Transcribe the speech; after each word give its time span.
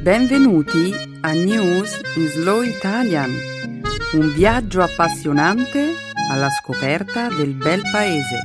Benvenuti 0.00 0.94
a 1.22 1.32
News 1.32 2.00
in 2.14 2.28
Slow 2.28 2.62
Italian, 2.62 3.30
un 4.12 4.32
viaggio 4.32 4.80
appassionante 4.80 5.92
alla 6.30 6.48
scoperta 6.50 7.28
del 7.28 7.52
bel 7.54 7.82
paese. 7.90 8.42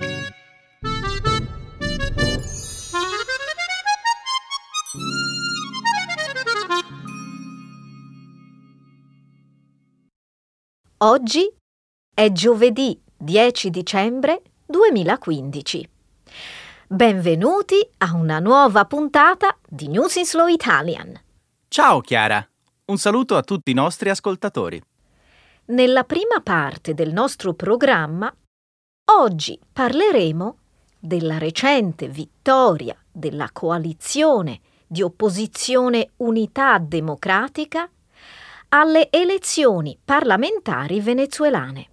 Oggi 10.97 11.55
è 12.15 12.31
giovedì 12.31 12.99
10 13.15 13.69
dicembre 13.69 14.41
2015. 14.65 15.89
Benvenuti 16.87 17.87
a 17.99 18.15
una 18.15 18.39
nuova 18.39 18.85
puntata 18.85 19.55
di 19.69 19.87
News 19.87 20.15
in 20.15 20.25
Slow 20.25 20.47
Italian. 20.47 21.21
Ciao 21.73 22.01
Chiara, 22.01 22.47
un 22.85 22.99
saluto 22.99 23.35
a 23.35 23.41
tutti 23.41 23.71
i 23.71 23.73
nostri 23.73 24.11
ascoltatori. 24.11 24.79
Nella 25.69 26.03
prima 26.03 26.39
parte 26.43 26.93
del 26.93 27.11
nostro 27.11 27.55
programma, 27.55 28.31
oggi 29.11 29.59
parleremo 29.73 30.57
della 30.99 31.39
recente 31.39 32.07
vittoria 32.07 32.95
della 33.11 33.49
coalizione 33.51 34.61
di 34.85 35.01
opposizione 35.01 36.11
Unità 36.17 36.77
Democratica 36.77 37.89
alle 38.69 39.09
elezioni 39.09 39.97
parlamentari 40.05 41.01
venezuelane. 41.01 41.89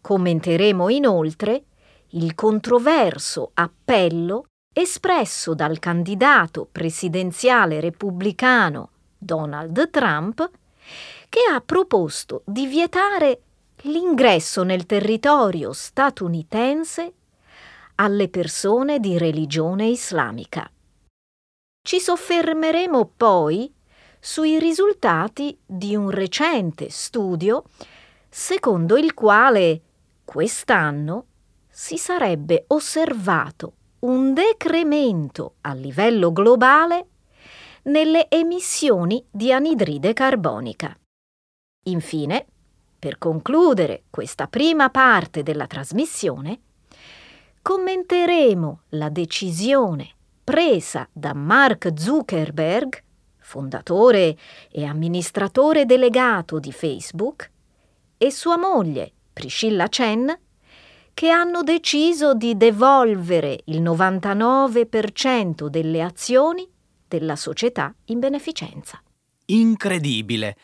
Commenteremo 0.00 0.88
inoltre 0.90 1.64
il 2.10 2.36
controverso 2.36 3.50
appello 3.52 4.46
espresso 4.78 5.54
dal 5.54 5.78
candidato 5.78 6.68
presidenziale 6.70 7.80
repubblicano 7.80 8.90
Donald 9.16 9.88
Trump, 9.88 10.50
che 11.30 11.40
ha 11.50 11.62
proposto 11.62 12.42
di 12.44 12.66
vietare 12.66 13.40
l'ingresso 13.84 14.64
nel 14.64 14.84
territorio 14.84 15.72
statunitense 15.72 17.12
alle 17.94 18.28
persone 18.28 19.00
di 19.00 19.16
religione 19.16 19.86
islamica. 19.86 20.70
Ci 21.80 21.98
soffermeremo 21.98 23.12
poi 23.16 23.72
sui 24.20 24.58
risultati 24.58 25.58
di 25.64 25.96
un 25.96 26.10
recente 26.10 26.90
studio 26.90 27.64
secondo 28.28 28.98
il 28.98 29.14
quale 29.14 29.80
quest'anno 30.22 31.24
si 31.70 31.96
sarebbe 31.96 32.64
osservato 32.66 33.72
un 34.06 34.34
decremento 34.34 35.54
a 35.62 35.74
livello 35.74 36.32
globale 36.32 37.06
nelle 37.84 38.28
emissioni 38.28 39.24
di 39.28 39.52
anidride 39.52 40.12
carbonica. 40.12 40.96
Infine, 41.86 42.46
per 43.00 43.18
concludere 43.18 44.04
questa 44.08 44.46
prima 44.46 44.90
parte 44.90 45.42
della 45.42 45.66
trasmissione, 45.66 46.60
commenteremo 47.60 48.82
la 48.90 49.08
decisione 49.08 50.10
presa 50.44 51.08
da 51.12 51.34
Mark 51.34 51.90
Zuckerberg, 51.96 53.02
fondatore 53.38 54.36
e 54.70 54.84
amministratore 54.84 55.84
delegato 55.84 56.60
di 56.60 56.70
Facebook, 56.70 57.50
e 58.16 58.30
sua 58.30 58.56
moglie 58.56 59.12
Priscilla 59.32 59.88
Chen, 59.88 60.32
che 61.16 61.30
hanno 61.30 61.62
deciso 61.62 62.34
di 62.34 62.58
devolvere 62.58 63.60
il 63.68 63.80
99% 63.80 65.68
delle 65.68 66.02
azioni 66.02 66.68
della 67.08 67.36
società 67.36 67.94
in 68.08 68.18
beneficenza. 68.18 69.00
Incredibile! 69.46 70.58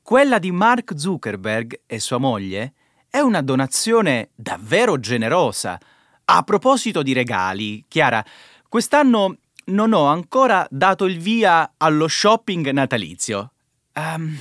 Quella 0.00 0.38
di 0.38 0.50
Mark 0.50 0.94
Zuckerberg 0.96 1.82
e 1.84 2.00
sua 2.00 2.16
moglie 2.16 2.72
è 3.10 3.18
una 3.18 3.42
donazione 3.42 4.30
davvero 4.34 4.98
generosa. 4.98 5.78
A 6.24 6.42
proposito 6.42 7.02
di 7.02 7.12
regali, 7.12 7.84
Chiara, 7.86 8.24
quest'anno 8.66 9.36
non 9.66 9.92
ho 9.92 10.06
ancora 10.06 10.66
dato 10.70 11.04
il 11.04 11.18
via 11.18 11.74
allo 11.76 12.08
shopping 12.08 12.70
natalizio. 12.70 13.52
Um, 13.94 14.34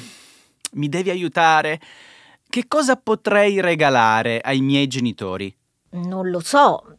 mi 0.76 0.88
devi 0.88 1.10
aiutare? 1.10 1.82
Che 2.50 2.66
cosa 2.70 2.96
potrei 2.96 3.60
regalare 3.60 4.40
ai 4.40 4.62
miei 4.62 4.88
genitori? 4.88 5.54
Non 5.92 6.30
lo 6.30 6.40
so. 6.40 6.96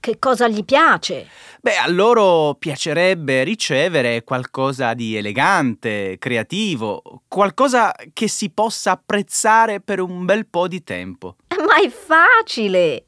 Che 0.00 0.18
cosa 0.18 0.48
gli 0.48 0.64
piace? 0.64 1.28
Beh, 1.60 1.76
a 1.76 1.88
loro 1.88 2.54
piacerebbe 2.54 3.42
ricevere 3.42 4.22
qualcosa 4.22 4.94
di 4.94 5.16
elegante, 5.16 6.16
creativo, 6.18 7.22
qualcosa 7.26 7.92
che 8.12 8.28
si 8.28 8.50
possa 8.50 8.92
apprezzare 8.92 9.80
per 9.80 10.00
un 10.00 10.24
bel 10.24 10.46
po' 10.46 10.68
di 10.68 10.84
tempo. 10.84 11.36
Ma 11.66 11.80
è 11.82 11.88
facile! 11.90 13.06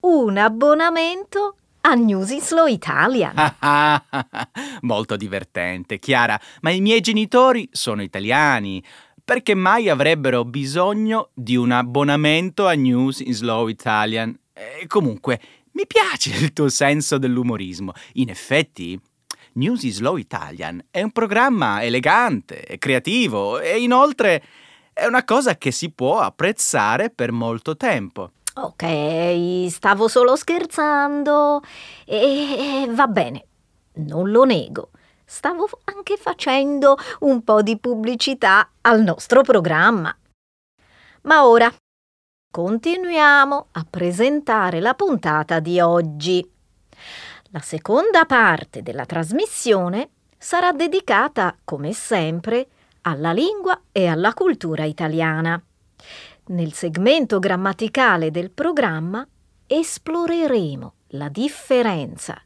Un 0.00 0.36
abbonamento 0.38 1.56
a 1.82 1.94
News 1.94 2.30
in 2.30 2.40
Slow 2.40 2.66
Italian. 2.66 3.34
Molto 4.82 5.16
divertente, 5.16 5.98
Chiara, 5.98 6.40
ma 6.62 6.70
i 6.70 6.80
miei 6.80 7.00
genitori 7.00 7.68
sono 7.72 8.02
italiani 8.02 8.82
perché 9.24 9.54
mai 9.54 9.88
avrebbero 9.88 10.44
bisogno 10.44 11.30
di 11.32 11.56
un 11.56 11.70
abbonamento 11.70 12.66
a 12.66 12.72
News 12.72 13.20
in 13.20 13.32
Slow 13.32 13.68
Italian? 13.68 14.36
E 14.52 14.86
comunque, 14.86 15.40
mi 15.72 15.86
piace 15.86 16.36
il 16.36 16.52
tuo 16.52 16.68
senso 16.68 17.18
dell'umorismo. 17.18 17.92
In 18.14 18.28
effetti, 18.28 19.00
News 19.54 19.82
in 19.84 19.92
Slow 19.92 20.16
Italian 20.16 20.84
è 20.90 21.02
un 21.02 21.12
programma 21.12 21.82
elegante 21.82 22.76
creativo 22.78 23.60
e 23.60 23.80
inoltre 23.80 24.42
è 24.92 25.06
una 25.06 25.24
cosa 25.24 25.56
che 25.56 25.70
si 25.70 25.90
può 25.90 26.18
apprezzare 26.18 27.10
per 27.10 27.32
molto 27.32 27.76
tempo. 27.76 28.32
Ok, 28.54 29.66
stavo 29.70 30.08
solo 30.08 30.36
scherzando 30.36 31.62
e 32.04 32.86
va 32.90 33.06
bene, 33.06 33.46
non 33.94 34.30
lo 34.30 34.44
nego 34.44 34.90
stavo 35.32 35.66
anche 35.84 36.18
facendo 36.18 36.94
un 37.20 37.42
po' 37.42 37.62
di 37.62 37.78
pubblicità 37.78 38.72
al 38.82 39.02
nostro 39.02 39.40
programma. 39.40 40.14
Ma 41.22 41.46
ora 41.46 41.72
continuiamo 42.50 43.68
a 43.72 43.86
presentare 43.88 44.80
la 44.80 44.92
puntata 44.92 45.58
di 45.58 45.80
oggi. 45.80 46.46
La 47.50 47.60
seconda 47.60 48.26
parte 48.26 48.82
della 48.82 49.06
trasmissione 49.06 50.10
sarà 50.36 50.72
dedicata, 50.72 51.56
come 51.64 51.94
sempre, 51.94 52.68
alla 53.02 53.32
lingua 53.32 53.80
e 53.90 54.08
alla 54.08 54.34
cultura 54.34 54.84
italiana. 54.84 55.60
Nel 56.48 56.74
segmento 56.74 57.38
grammaticale 57.38 58.30
del 58.30 58.50
programma 58.50 59.26
esploreremo 59.66 60.94
la 61.12 61.30
differenza 61.30 62.38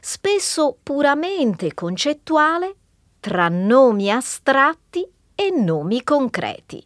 spesso 0.00 0.76
puramente 0.82 1.74
concettuale, 1.74 2.76
tra 3.20 3.48
nomi 3.48 4.10
astratti 4.10 5.06
e 5.34 5.50
nomi 5.50 6.02
concreti. 6.02 6.84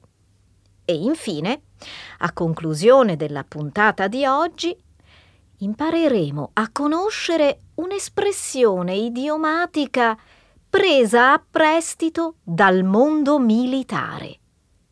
E 0.85 0.95
infine, 0.95 1.63
a 2.19 2.33
conclusione 2.33 3.17
della 3.17 3.45
puntata 3.45 4.07
di 4.07 4.25
oggi, 4.25 4.77
impareremo 5.59 6.51
a 6.55 6.71
conoscere 6.71 7.61
un'espressione 7.77 8.95
idiomatica 8.95 10.17
presa 10.69 11.33
a 11.33 11.43
prestito 11.49 12.37
dal 12.43 12.85
mondo 12.85 13.39
militare. 13.39 14.39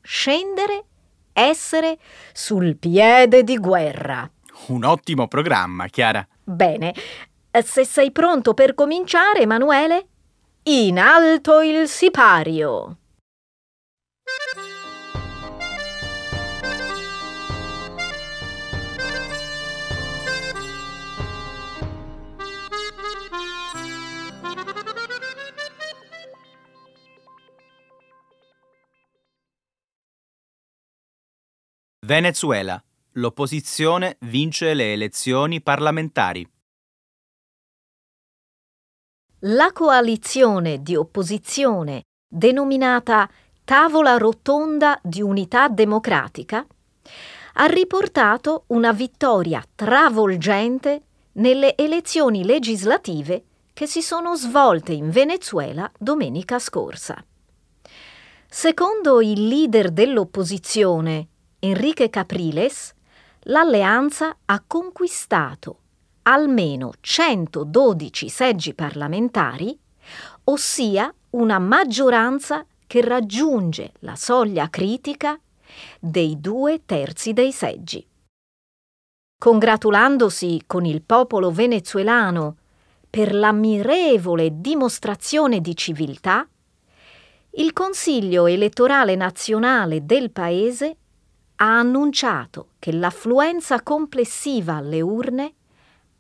Scendere, 0.00 0.84
essere 1.32 1.98
sul 2.32 2.76
piede 2.76 3.44
di 3.44 3.59
guerra. 3.59 4.28
Un 4.69 4.84
ottimo 4.84 5.28
programma, 5.28 5.86
Chiara. 5.88 6.26
Bene, 6.42 6.95
se 7.62 7.84
sei 7.84 8.10
pronto 8.10 8.54
per 8.54 8.74
cominciare, 8.74 9.41
Emanuele? 9.41 10.06
In 10.65 10.98
alto 10.98 11.60
il 11.60 11.86
sipario. 11.89 12.98
Venezuela. 32.04 32.83
L'opposizione 33.12 34.16
vince 34.21 34.74
le 34.74 34.92
elezioni 34.92 35.62
parlamentari. 35.62 36.47
La 39.47 39.73
coalizione 39.73 40.83
di 40.83 40.97
opposizione, 40.97 42.05
denominata 42.27 43.29
Tavola 43.63 44.17
Rotonda 44.17 44.99
di 45.03 45.21
Unità 45.21 45.69
Democratica, 45.69 46.67
ha 47.57 47.65
riportato 47.67 48.65
una 48.69 48.93
vittoria 48.93 49.63
travolgente 49.75 51.03
nelle 51.33 51.77
elezioni 51.77 52.43
legislative 52.43 53.45
che 53.75 53.87
si 53.87 54.01
sono 54.01 54.35
svolte 54.35 54.95
in 54.95 55.11
Venezuela 55.11 55.93
domenica 55.99 56.59
scorsa. 56.59 57.23
Secondo 58.49 59.21
il 59.21 59.47
leader 59.47 59.91
dell'opposizione, 59.91 61.29
Enrique 61.59 62.09
Capriles, 62.09 62.95
l'alleanza 63.41 64.39
ha 64.47 64.65
conquistato 64.67 65.81
almeno 66.24 66.92
112 67.00 68.28
seggi 68.28 68.74
parlamentari, 68.74 69.78
ossia 70.44 71.12
una 71.30 71.59
maggioranza 71.59 72.65
che 72.86 73.00
raggiunge 73.00 73.92
la 74.00 74.15
soglia 74.15 74.68
critica 74.68 75.38
dei 75.98 76.41
due 76.41 76.82
terzi 76.84 77.32
dei 77.32 77.53
seggi. 77.53 78.06
Congratulandosi 79.36 80.62
con 80.66 80.84
il 80.84 81.03
popolo 81.03 81.50
venezuelano 81.50 82.56
per 83.10 83.34
l'ammirevole 83.34 84.60
dimostrazione 84.60 85.60
di 85.60 85.76
civiltà, 85.76 86.47
il 87.56 87.72
Consiglio 87.72 88.47
elettorale 88.47 89.15
nazionale 89.15 90.04
del 90.04 90.30
Paese 90.30 90.97
ha 91.56 91.78
annunciato 91.78 92.71
che 92.78 92.92
l'affluenza 92.92 93.82
complessiva 93.82 94.76
alle 94.76 95.00
urne 95.00 95.54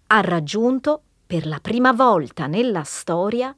ha 0.06 0.20
raggiunto 0.20 1.02
per 1.26 1.46
la 1.46 1.58
prima 1.60 1.92
volta 1.92 2.46
nella 2.46 2.82
storia 2.82 3.54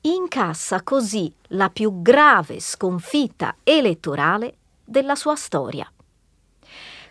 incassa 0.04 0.84
così 0.84 1.34
la 1.48 1.70
più 1.70 2.02
grave 2.02 2.62
sconfitta 2.62 3.58
elettorale 3.64 4.56
della 4.86 5.16
sua 5.16 5.36
storia. 5.36 5.92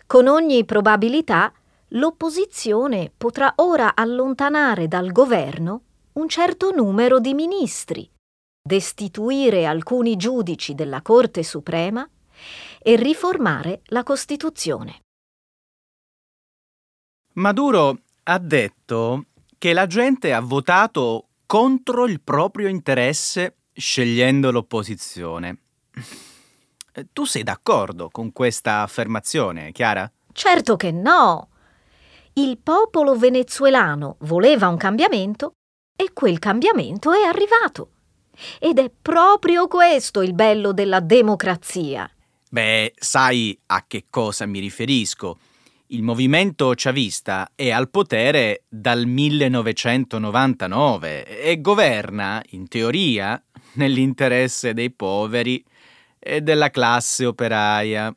Con 0.07 0.25
ogni 0.25 0.65
probabilità 0.65 1.53
l'opposizione 1.89 3.11
potrà 3.15 3.53
ora 3.57 3.95
allontanare 3.95 4.87
dal 4.87 5.11
governo 5.11 5.81
un 6.13 6.27
certo 6.27 6.71
numero 6.71 7.19
di 7.19 7.33
ministri, 7.33 8.09
destituire 8.61 9.65
alcuni 9.65 10.15
giudici 10.15 10.73
della 10.75 11.01
Corte 11.01 11.43
Suprema 11.43 12.07
e 12.79 12.95
riformare 12.95 13.81
la 13.85 14.03
Costituzione. 14.03 15.01
Maduro 17.33 17.99
ha 18.23 18.37
detto 18.39 19.25
che 19.57 19.73
la 19.73 19.85
gente 19.85 20.33
ha 20.33 20.41
votato 20.41 21.27
contro 21.45 22.05
il 22.05 22.19
proprio 22.21 22.67
interesse 22.67 23.57
scegliendo 23.73 24.51
l'opposizione. 24.51 25.59
Tu 27.13 27.25
sei 27.25 27.43
d'accordo 27.43 28.09
con 28.09 28.31
questa 28.31 28.81
affermazione, 28.81 29.71
Chiara? 29.71 30.11
Certo 30.33 30.75
che 30.75 30.91
no 30.91 31.49
il 32.37 32.57
popolo 32.61 33.15
venezuelano 33.15 34.17
voleva 34.19 34.67
un 34.67 34.77
cambiamento 34.77 35.53
e 35.95 36.11
quel 36.13 36.37
cambiamento 36.37 37.11
è 37.11 37.23
arrivato. 37.23 37.93
Ed 38.59 38.77
è 38.77 38.91
proprio 39.01 39.67
questo 39.67 40.21
il 40.21 40.35
bello 40.35 40.71
della 40.71 40.99
democrazia. 40.99 42.07
Beh, 42.49 42.93
sai 42.95 43.59
a 43.67 43.85
che 43.87 44.05
cosa 44.09 44.45
mi 44.45 44.59
riferisco. 44.59 45.37
Il 45.87 46.03
movimento 46.03 46.73
chavista 46.75 47.53
è 47.55 47.71
al 47.71 47.89
potere 47.89 48.65
dal 48.67 49.07
1999 49.07 51.41
e 51.41 51.59
governa, 51.59 52.39
in 52.51 52.67
teoria, 52.67 53.43
nell'interesse 53.73 54.75
dei 54.75 54.91
poveri 54.91 55.65
e 56.19 56.41
della 56.41 56.69
classe 56.69 57.25
operaia. 57.25 58.15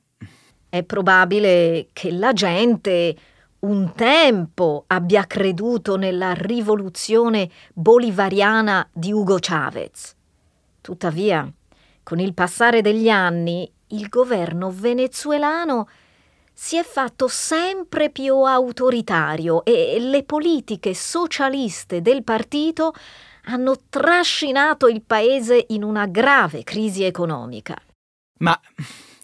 È 0.69 0.83
probabile 0.83 1.89
che 1.95 2.13
la 2.13 2.35
gente 2.35 3.17
un 3.61 3.93
tempo 3.95 4.85
abbia 4.87 5.27
creduto 5.27 5.97
nella 5.97 6.33
rivoluzione 6.33 7.51
bolivariana 7.75 8.89
di 8.93 9.13
Hugo 9.13 9.37
Chavez. 9.41 10.15
Tuttavia, 10.81 11.51
con 12.03 12.19
il 12.19 12.33
passare 12.33 12.81
degli 12.81 13.09
anni, 13.09 13.71
il 13.89 14.09
governo 14.09 14.71
venezuelano 14.71 15.89
si 16.53 16.77
è 16.77 16.83
fatto 16.83 17.27
sempre 17.29 18.11
più 18.11 18.35
autoritario 18.43 19.65
e 19.65 19.97
le 19.99 20.25
politiche 20.25 20.95
socialiste 20.95 22.03
del 22.03 22.23
partito 22.23 22.93
hanno 23.45 23.77
trascinato 23.89 24.87
il 24.87 25.03
paese 25.03 25.67
in 25.69 25.83
una 25.83 26.07
grave 26.07 26.63
crisi 26.63 27.03
economica. 27.03 27.81
Ma, 28.39 28.59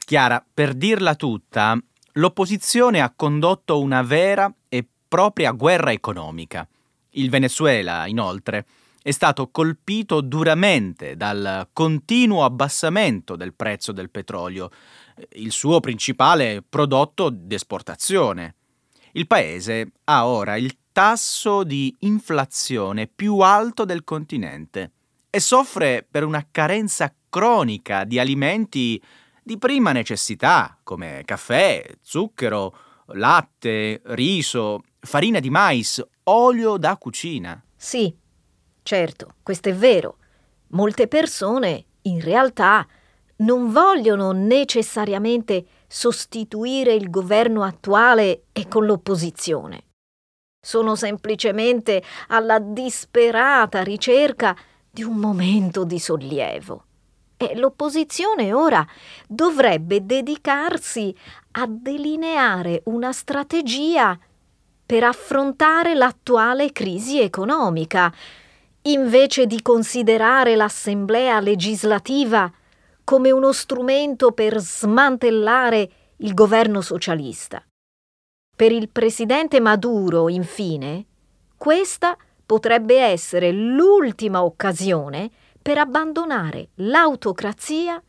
Chiara, 0.04 0.44
per 0.52 0.74
dirla 0.74 1.14
tutta, 1.14 1.78
l'opposizione 2.16 3.00
ha 3.00 3.12
condotto 3.14 3.80
una 3.80 4.02
vera 4.02 4.52
e 4.68 4.86
propria 5.08 5.52
guerra 5.52 5.92
economica. 5.92 6.66
Il 7.10 7.30
Venezuela, 7.30 8.06
inoltre, 8.06 8.66
è 9.02 9.10
stato 9.10 9.48
colpito 9.50 10.20
duramente 10.20 11.16
dal 11.16 11.68
continuo 11.72 12.44
abbassamento 12.44 13.36
del 13.36 13.54
prezzo 13.54 13.92
del 13.92 14.10
petrolio, 14.10 14.70
il 15.34 15.52
suo 15.52 15.80
principale 15.80 16.62
prodotto 16.68 17.30
d'esportazione. 17.30 18.54
Il 19.12 19.26
paese 19.26 19.92
ha 20.04 20.26
ora 20.26 20.56
il 20.56 20.76
tasso 20.92 21.62
di 21.62 21.94
inflazione 22.00 23.06
più 23.06 23.38
alto 23.38 23.84
del 23.84 24.02
continente 24.02 24.90
e 25.30 25.40
soffre 25.40 26.06
per 26.10 26.24
una 26.24 26.46
carenza 26.50 27.14
cronica 27.28 28.04
di 28.04 28.18
alimenti 28.18 29.00
di 29.46 29.58
prima 29.58 29.92
necessità, 29.92 30.76
come 30.82 31.22
caffè, 31.24 31.88
zucchero, 32.00 32.76
latte, 33.12 34.02
riso, 34.06 34.80
farina 34.98 35.38
di 35.38 35.50
mais, 35.50 36.04
olio 36.24 36.76
da 36.76 36.96
cucina. 36.96 37.64
Sì, 37.76 38.12
certo, 38.82 39.34
questo 39.44 39.68
è 39.68 39.74
vero. 39.76 40.16
Molte 40.70 41.06
persone, 41.06 41.84
in 42.02 42.20
realtà, 42.20 42.84
non 43.36 43.70
vogliono 43.70 44.32
necessariamente 44.32 45.64
sostituire 45.86 46.94
il 46.94 47.08
governo 47.08 47.62
attuale 47.62 48.46
e 48.50 48.66
con 48.66 48.84
l'opposizione. 48.84 49.90
Sono 50.60 50.96
semplicemente 50.96 52.02
alla 52.26 52.58
disperata 52.58 53.84
ricerca 53.84 54.56
di 54.90 55.04
un 55.04 55.18
momento 55.18 55.84
di 55.84 56.00
sollievo. 56.00 56.85
E 57.36 57.56
l'opposizione 57.56 58.52
ora 58.52 58.86
dovrebbe 59.26 60.04
dedicarsi 60.04 61.14
a 61.52 61.66
delineare 61.68 62.82
una 62.86 63.12
strategia 63.12 64.18
per 64.86 65.04
affrontare 65.04 65.94
l'attuale 65.94 66.72
crisi 66.72 67.20
economica, 67.20 68.12
invece 68.82 69.46
di 69.46 69.60
considerare 69.60 70.54
l'Assemblea 70.54 71.40
legislativa 71.40 72.50
come 73.04 73.30
uno 73.30 73.52
strumento 73.52 74.32
per 74.32 74.58
smantellare 74.58 75.90
il 76.18 76.34
governo 76.34 76.80
socialista. 76.80 77.62
Per 78.56 78.72
il 78.72 78.88
presidente 78.88 79.60
Maduro, 79.60 80.28
infine, 80.28 81.04
questa 81.56 82.16
potrebbe 82.46 82.98
essere 82.98 83.52
l'ultima 83.52 84.42
occasione 84.42 85.30
per 85.66 85.78
abbandonare 85.78 86.68
l'autocrazia 86.76 88.00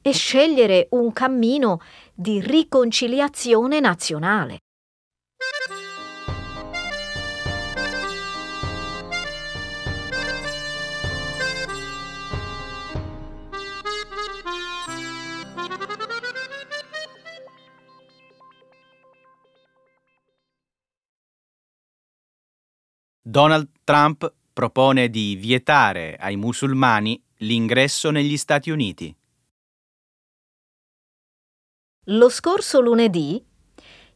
e 0.00 0.12
scegliere 0.12 0.86
un 0.90 1.12
cammino 1.12 1.80
di 2.14 2.40
riconciliazione 2.40 3.80
nazionale. 3.80 4.58
Donald 23.20 23.68
Trump 23.82 24.32
propone 24.60 25.08
di 25.08 25.36
vietare 25.36 26.16
ai 26.20 26.36
musulmani 26.36 27.18
l'ingresso 27.38 28.10
negli 28.10 28.36
Stati 28.36 28.68
Uniti. 28.68 29.16
Lo 32.08 32.28
scorso 32.28 32.82
lunedì 32.82 33.42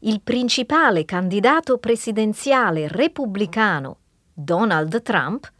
il 0.01 0.21
principale 0.21 1.07
candidato 1.07 1.79
presidenziale 1.79 2.89
repubblicano, 2.89 3.97
Donald 4.35 5.01
Trump, 5.01 5.51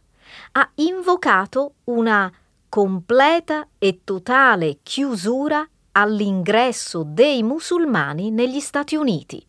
ha 0.51 0.69
invocato 0.75 1.77
una 1.85 2.31
completa 2.69 3.67
e 3.79 4.01
totale 4.03 4.81
chiusura 4.83 5.67
all'ingresso 5.93 7.01
dei 7.03 7.41
musulmani 7.41 8.29
negli 8.29 8.59
Stati 8.59 8.95
Uniti, 8.95 9.43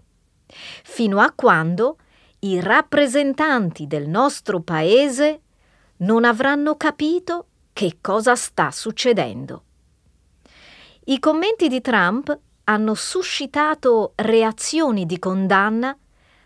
fino 0.47 1.21
a 1.21 1.31
quando 1.33 1.99
i 2.47 2.61
rappresentanti 2.61 3.87
del 3.87 4.09
nostro 4.09 4.61
paese 4.61 5.41
non 5.99 6.25
avranno 6.25 6.77
capito 6.77 7.47
che 7.73 7.99
cosa 8.01 8.37
sta 8.37 8.71
succedendo. 8.71 9.63
I 11.07 11.19
commenti 11.19 11.69
di 11.69 11.81
Trump 11.81 12.39
hanno 12.65 12.95
suscitato 12.95 14.13
reazioni 14.17 15.07
di 15.07 15.19
condanna 15.19 15.97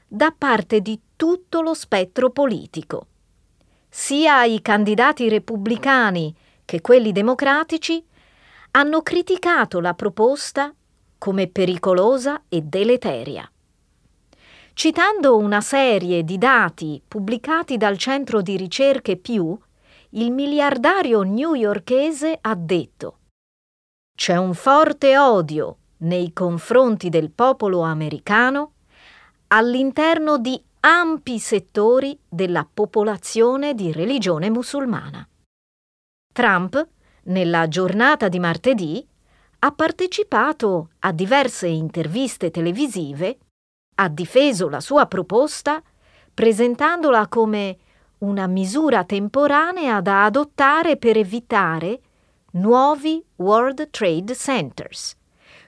da 0.07 0.35
parte 0.37 0.81
di 0.81 0.99
tutto 1.17 1.61
lo 1.61 1.75
spettro 1.75 2.31
politico. 2.31 3.07
Sia 3.89 4.45
i 4.45 4.61
candidati 4.63 5.29
repubblicani 5.29 6.35
che 6.65 6.81
quelli 6.81 7.13
democratici 7.13 8.05
hanno 8.73 9.03
criticato 9.03 9.81
la 9.81 9.95
proposta 9.95 10.73
come 11.19 11.49
pericolosa 11.49 12.43
e 12.49 12.63
deleteria. 12.63 13.51
Citando 14.81 15.37
una 15.37 15.61
serie 15.61 16.25
di 16.25 16.39
dati 16.39 17.03
pubblicati 17.07 17.77
dal 17.77 17.99
centro 17.99 18.41
di 18.41 18.57
ricerche 18.57 19.19
Pew, 19.19 19.61
il 20.13 20.33
miliardario 20.33 21.21
newyorkese 21.21 22.39
ha 22.41 22.55
detto 22.55 23.19
C'è 24.17 24.39
un 24.39 24.55
forte 24.55 25.19
odio 25.19 25.77
nei 25.99 26.33
confronti 26.33 27.11
del 27.11 27.31
popolo 27.31 27.81
americano 27.83 28.73
all'interno 29.49 30.39
di 30.39 30.59
ampi 30.81 31.39
settori 31.39 32.19
della 32.27 32.67
popolazione 32.73 33.75
di 33.75 33.93
religione 33.93 34.49
musulmana. 34.49 35.29
Trump, 36.33 36.89
nella 37.25 37.69
giornata 37.69 38.31
di 38.31 38.39
martedì, 38.39 39.07
ha 39.59 39.73
partecipato 39.73 40.93
a 41.01 41.13
diverse 41.13 41.67
interviste 41.67 42.51
televisive, 42.51 43.41
ha 44.01 44.09
difeso 44.09 44.69
la 44.69 44.81
sua 44.81 45.07
proposta 45.07 45.83
presentandola 46.33 47.29
come 47.29 47.77
una 48.19 48.47
misura 48.47 49.05
temporanea 49.05 50.01
da 50.01 50.25
adottare 50.25 50.97
per 50.97 51.19
evitare 51.19 52.01
nuovi 52.53 53.23
World 53.37 53.91
Trade 53.91 54.35
Centers 54.35 55.17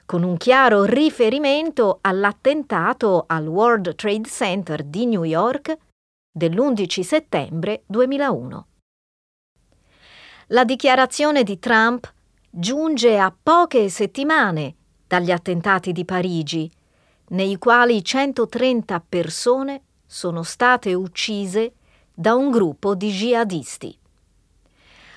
con 0.07 0.23
un 0.23 0.37
chiaro 0.37 0.85
riferimento 0.85 1.99
all'attentato 2.01 3.25
al 3.27 3.47
World 3.47 3.95
Trade 3.95 4.29
Center 4.29 4.83
di 4.83 5.07
New 5.07 5.25
York 5.25 5.77
dell'11 6.31 7.01
settembre 7.01 7.83
2001. 7.87 8.67
La 10.49 10.65
dichiarazione 10.65 11.43
di 11.45 11.59
Trump 11.59 12.13
giunge 12.51 13.19
a 13.19 13.35
poche 13.43 13.89
settimane 13.89 14.75
dagli 15.07 15.31
attentati 15.31 15.93
di 15.93 16.05
Parigi, 16.05 16.71
nei 17.33 17.59
quali 17.59 18.03
130 18.03 19.05
persone 19.09 19.83
sono 20.07 20.43
state 20.43 20.95
uccise 20.95 21.75
da 22.15 22.35
un 22.35 22.51
gruppo 22.51 22.95
di 22.95 23.11
jihadisti. 23.11 23.99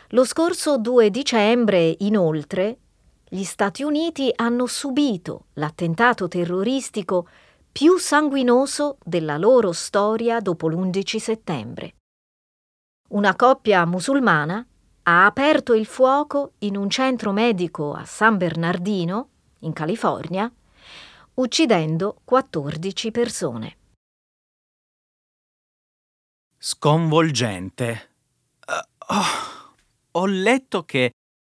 Lo 0.09 0.23
scorso 0.23 0.77
2 0.77 1.09
dicembre, 1.09 1.95
inoltre, 1.99 2.77
gli 3.27 3.43
Stati 3.43 3.83
Uniti 3.83 4.31
hanno 4.35 4.65
subito 4.65 5.47
l'attentato 5.53 6.27
terroristico 6.27 7.27
più 7.71 7.97
sanguinoso 7.97 8.97
della 9.03 9.37
loro 9.37 9.73
storia 9.73 10.39
dopo 10.39 10.69
l'11 10.69 11.17
settembre. 11.17 11.95
Una 13.09 13.35
coppia 13.35 13.85
musulmana 13.85 14.65
ha 15.03 15.25
aperto 15.25 15.73
il 15.73 15.85
fuoco 15.85 16.53
in 16.59 16.77
un 16.77 16.89
centro 16.89 17.31
medico 17.31 17.91
a 17.93 18.05
San 18.05 18.37
Bernardino, 18.37 19.29
in 19.59 19.73
California, 19.73 20.49
uccidendo 21.35 22.21
14 22.23 23.11
persone. 23.11 23.77
Sconvolgente. 26.57 28.09
Uh, 28.65 29.13
oh, 29.13 29.73
ho 30.11 30.25
letto 30.25 30.83
che 30.83 31.11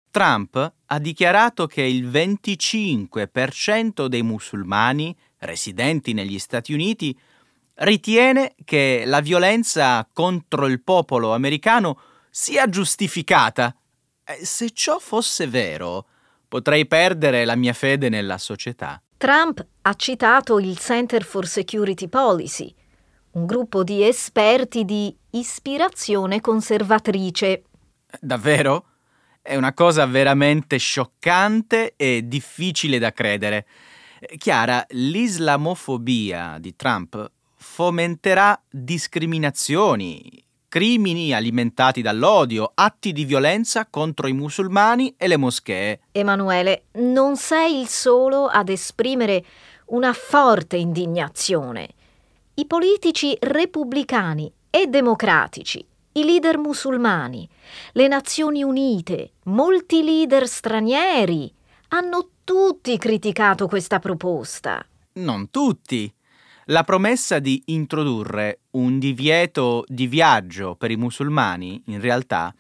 Trump 0.10 0.74
ha 0.86 1.00
dichiarato 1.00 1.68
che 1.68 1.82
il 1.82 2.08
25% 2.08 4.06
dei 4.06 4.24
musulmani 4.24 5.16
residenti 5.40 6.14
negli 6.14 6.40
Stati 6.40 6.74
Uniti 6.74 7.18
ritiene 7.76 8.56
che 8.64 9.04
la 9.06 9.20
violenza 9.22 10.08
contro 10.12 10.68
il 10.68 10.82
popolo 10.82 11.34
americano 11.34 12.00
sia 12.30 12.70
giustificata. 12.70 13.76
Se 14.42 14.72
ciò 14.72 15.00
fosse 15.00 15.48
vero, 15.48 16.08
potrei 16.48 16.86
perdere 16.86 17.46
la 17.46 17.56
mia 17.56 17.74
fede 17.74 18.10
nella 18.10 18.38
società. 18.38 19.02
Trump 19.24 19.66
ha 19.84 19.94
citato 19.94 20.60
il 20.60 20.78
Center 20.78 21.24
for 21.24 21.48
Security 21.48 22.10
Policy, 22.10 22.76
un 23.32 23.46
gruppo 23.46 23.82
di 23.82 24.04
esperti 24.04 24.84
di 24.84 25.16
ispirazione 25.30 26.42
conservatrice. 26.42 27.64
Davvero? 28.20 28.86
È 29.42 29.56
una 29.56 29.74
cosa 29.74 30.06
veramente 30.08 30.76
scioccante 30.76 31.94
e 31.96 32.28
difficile 32.28 33.00
da 33.00 33.14
credere. 33.14 33.66
Chiara, 34.36 34.86
l'islamofobia 34.90 36.58
di 36.60 36.76
Trump 36.76 37.32
fomenterà 37.56 38.62
discriminazioni, 38.70 40.44
crimini 40.74 41.36
alimentati 41.36 42.02
dall'odio, 42.02 42.72
atti 42.74 43.12
di 43.12 43.26
violenza 43.26 43.86
contro 43.86 44.26
i 44.26 44.34
musulmani 44.34 45.14
e 45.20 45.28
le 45.28 45.38
moschee. 45.38 46.00
Emanuele, 46.12 46.86
non 46.94 47.38
sei 47.38 47.80
il 47.80 47.88
solo 47.88 48.48
ad 48.48 48.70
esprimere 48.70 49.46
una 49.90 50.14
forte 50.14 50.76
indignazione. 50.76 51.90
I 52.56 52.66
politici 52.66 53.38
repubblicani 53.40 54.52
e 54.72 54.88
democratici 54.88 55.86
i 56.14 56.24
leader 56.24 56.58
musulmani, 56.58 57.48
le 57.92 58.08
Nazioni 58.08 58.64
Unite, 58.64 59.34
molti 59.44 60.04
leader 60.04 60.48
stranieri 60.48 61.54
hanno 61.90 62.30
tutti 62.44 62.98
criticato 62.98 63.68
questa 63.68 64.00
proposta. 64.00 64.84
Non 65.14 65.52
tutti. 65.52 66.12
La 66.68 66.84
promessa 66.84 67.40
di 67.40 67.62
introdurre 67.66 68.62
un 68.72 68.98
divieto 68.98 69.84
di 69.88 70.08
viaggio 70.08 70.76
per 70.76 70.92
i 70.92 70.96
musulmani, 70.96 71.82
in 71.88 72.00
realtà, 72.00 72.54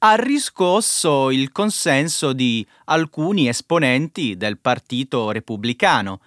ha 0.00 0.14
riscosso 0.14 1.30
il 1.32 1.50
consenso 1.50 2.32
di 2.32 2.64
alcuni 2.84 3.48
esponenti 3.48 4.36
del 4.36 4.58
Partito 4.58 5.32
Repubblicano. 5.32 6.20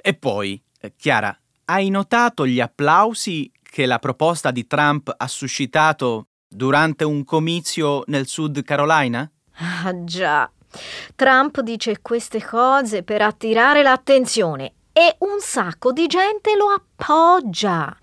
E 0.00 0.14
poi, 0.14 0.62
Chiara, 0.96 1.36
hai 1.64 1.88
notato 1.90 2.46
gli 2.46 2.60
applausi 2.60 3.50
che 3.60 3.86
la 3.86 3.98
proposta 3.98 4.52
di 4.52 4.68
Trump 4.68 5.12
ha 5.16 5.26
suscitato 5.26 6.26
durante 6.48 7.02
un 7.02 7.24
comizio 7.24 8.04
nel 8.06 8.28
Sud 8.28 8.62
Carolina? 8.62 9.28
Ah 9.82 10.04
già, 10.04 10.50
Trump 11.16 11.60
dice 11.60 12.00
queste 12.00 12.40
cose 12.40 13.02
per 13.02 13.22
attirare 13.22 13.82
l'attenzione 13.82 14.74
e 15.00 15.16
un 15.20 15.40
sacco 15.40 15.92
di 15.92 16.06
gente 16.06 16.54
lo 16.56 16.66
appoggia. 16.66 17.96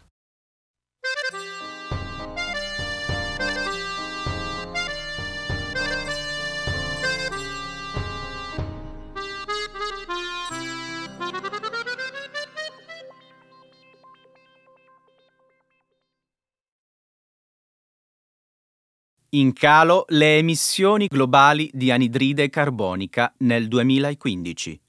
in 19.32 19.54
calo 19.54 20.06
le 20.08 20.38
emissioni 20.38 21.06
globali 21.06 21.70
di 21.72 21.92
anidride 21.92 22.50
carbonica 22.50 23.32
nel 23.40 23.68
2015. 23.68 24.87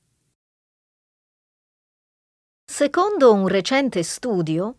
Secondo 2.78 3.32
un 3.32 3.48
recente 3.48 4.04
studio, 4.04 4.76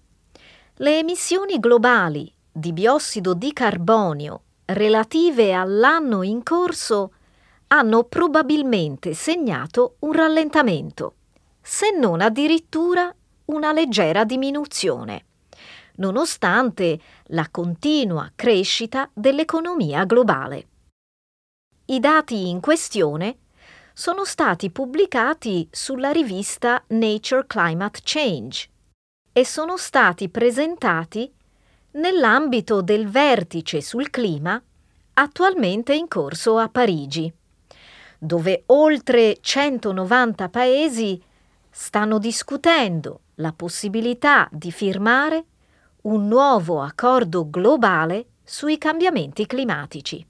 le 0.75 1.00
emissioni 1.00 1.60
globali 1.60 2.34
di 2.50 2.72
biossido 2.72 3.34
di 3.34 3.51
carbonio 3.51 4.44
relative 4.68 5.51
all'anno 5.51 6.24
in 6.24 6.41
corso 6.41 7.12
hanno 7.68 8.06
probabilmente 8.06 9.13
segnato 9.13 9.98
un 10.00 10.13
rallentamento, 10.13 11.15
se 11.62 11.91
non 11.91 12.22
addirittura 12.22 13.13
una 13.48 13.74
leggera 13.74 14.24
diminuzione 14.24 15.25
nonostante 15.96 16.98
la 17.25 17.50
continua 17.51 18.32
crescita 18.34 19.10
dell'economia 19.13 20.06
globale. 20.06 20.68
I 21.88 22.00
dati 22.00 22.48
in 22.48 22.62
questione 22.62 23.39
sono 24.00 24.24
stati 24.24 24.70
pubblicati 24.70 25.68
sulla 25.70 26.12
rivista 26.12 26.82
Nature 26.88 27.44
Climate 27.46 28.00
Change 28.01 28.70
e 29.34 29.44
sono 29.44 29.75
stati 29.75 30.29
presentati 30.29 31.29
nell'ambito 31.91 32.82
del 32.82 33.10
vertice 33.10 33.82
sul 33.82 34.10
clima 34.10 34.63
attualmente 35.15 35.94
in 35.94 36.08
corso 36.08 36.58
a 36.58 36.70
Parigi, 36.70 37.29
dove 38.18 38.63
oltre 38.68 39.36
190 39.41 40.48
paesi 40.48 41.22
stanno 41.70 42.20
discutendo 42.20 43.20
la 43.36 43.51
possibilità 43.51 44.48
di 44.50 44.72
firmare 44.72 45.44
un 46.03 46.25
nuovo 46.25 46.82
accordo 46.82 47.50
globale 47.50 48.27
sui 48.46 48.77
cambiamenti 48.77 49.46
climatici. 49.46 50.25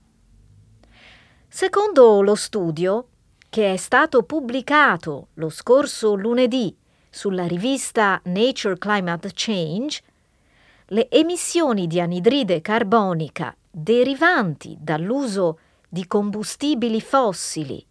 Secondo 1.47 2.23
lo 2.23 2.33
studio, 2.33 3.09
che 3.49 3.73
è 3.73 3.77
stato 3.77 4.23
pubblicato 4.23 5.29
lo 5.33 5.49
scorso 5.49 6.13
lunedì 6.13 6.73
sulla 7.09 7.47
rivista 7.47 8.21
Nature 8.25 8.77
Climate 8.77 9.31
Change, 9.33 10.03
le 10.89 11.09
emissioni 11.09 11.87
di 11.87 11.99
anidride 11.99 12.61
carbonica 12.61 13.55
derivanti 13.69 14.77
dall'uso 14.79 15.59
di 15.89 16.05
combustibili 16.05 17.01
fossili 17.01 17.83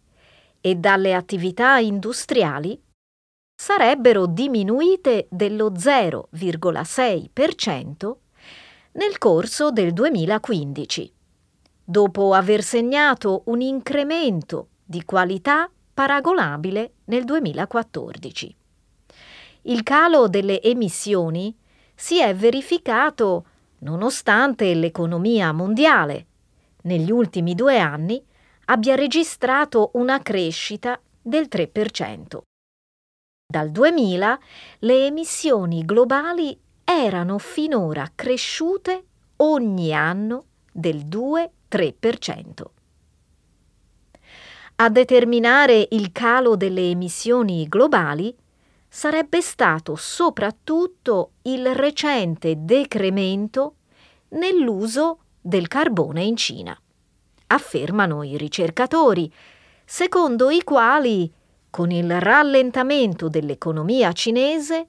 e 0.61 0.75
dalle 0.75 1.13
attività 1.13 1.77
industriali 1.77 2.81
sarebbero 3.53 4.25
diminuite 4.25 5.27
dello 5.29 5.71
0,6% 5.71 8.15
nel 8.93 9.17
corso 9.17 9.71
del 9.71 9.91
2015, 9.91 11.13
dopo 11.83 12.33
aver 12.33 12.63
segnato 12.63 13.41
un 13.45 13.59
incremento 13.59 14.69
di 14.89 15.05
qualità 15.05 15.69
paragonabile 15.93 16.93
nel 17.05 17.23
2014. 17.23 18.55
Il 19.63 19.83
calo 19.83 20.27
delle 20.27 20.63
emissioni 20.63 21.55
si 21.93 22.19
è 22.19 22.35
verificato 22.35 23.45
nonostante 23.81 24.73
l'economia 24.73 25.51
mondiale 25.51 26.25
negli 26.83 27.11
ultimi 27.11 27.53
due 27.53 27.77
anni 27.77 28.19
abbia 28.65 28.95
registrato 28.95 29.91
una 29.93 30.23
crescita 30.23 30.99
del 31.21 31.47
3%. 31.47 32.39
Dal 33.45 33.69
2000 33.69 34.39
le 34.79 35.05
emissioni 35.05 35.85
globali 35.85 36.59
erano 36.83 37.37
finora 37.37 38.11
cresciute 38.15 39.03
ogni 39.37 39.93
anno 39.93 40.45
del 40.71 41.05
2-3%. 41.05 42.77
A 44.81 44.87
determinare 44.87 45.89
il 45.91 46.13
calo 46.13 46.55
delle 46.55 46.89
emissioni 46.89 47.67
globali 47.67 48.33
sarebbe 48.87 49.41
stato 49.41 49.97
soprattutto 49.97 51.31
il 51.41 51.75
recente 51.75 52.55
decremento 52.59 53.75
nell'uso 54.29 55.19
del 55.41 55.67
carbone 55.67 56.23
in 56.23 56.37
Cina, 56.37 56.79
affermano 57.47 58.23
i 58.23 58.37
ricercatori, 58.37 59.29
secondo 59.83 60.49
i 60.49 60.63
quali, 60.63 61.29
con 61.69 61.91
il 61.91 62.21
rallentamento 62.21 63.27
dell'economia 63.27 64.13
cinese, 64.13 64.87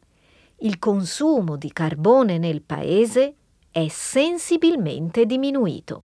il 0.58 0.78
consumo 0.78 1.56
di 1.56 1.72
carbone 1.72 2.38
nel 2.38 2.62
paese 2.62 3.34
è 3.72 3.88
sensibilmente 3.88 5.26
diminuito. 5.26 6.02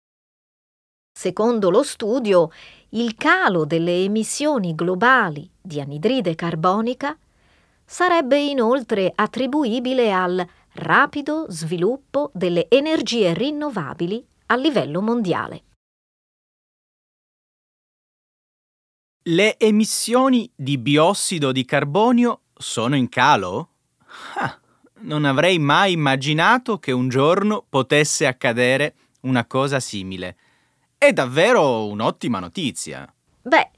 Secondo 1.16 1.70
lo 1.70 1.82
studio, 1.82 2.50
il 2.90 3.14
calo 3.16 3.64
delle 3.64 4.04
emissioni 4.04 4.74
globali 4.74 5.50
di 5.60 5.80
anidride 5.80 6.34
carbonica 6.34 7.16
sarebbe 7.84 8.38
inoltre 8.38 9.12
attribuibile 9.14 10.12
al 10.12 10.46
rapido 10.74 11.46
sviluppo 11.48 12.30
delle 12.34 12.68
energie 12.68 13.32
rinnovabili 13.34 14.24
a 14.46 14.56
livello 14.56 15.00
mondiale. 15.00 15.62
Le 19.28 19.58
emissioni 19.58 20.48
di 20.54 20.78
biossido 20.78 21.50
di 21.50 21.64
carbonio 21.64 22.42
sono 22.56 22.94
in 22.94 23.08
calo? 23.08 23.70
Ah, 24.36 24.56
non 25.00 25.24
avrei 25.24 25.58
mai 25.58 25.92
immaginato 25.92 26.78
che 26.78 26.92
un 26.92 27.08
giorno 27.08 27.64
potesse 27.68 28.26
accadere 28.26 28.94
una 29.22 29.44
cosa 29.44 29.80
simile. 29.80 30.36
È 30.98 31.12
davvero 31.12 31.86
un'ottima 31.88 32.38
notizia. 32.38 33.06
Beh, 33.42 33.70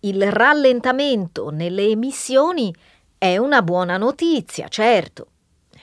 il 0.00 0.30
rallentamento 0.30 1.48
nelle 1.48 1.86
emissioni 1.86 2.72
è 3.16 3.38
una 3.38 3.62
buona 3.62 3.96
notizia, 3.96 4.68
certo, 4.68 5.28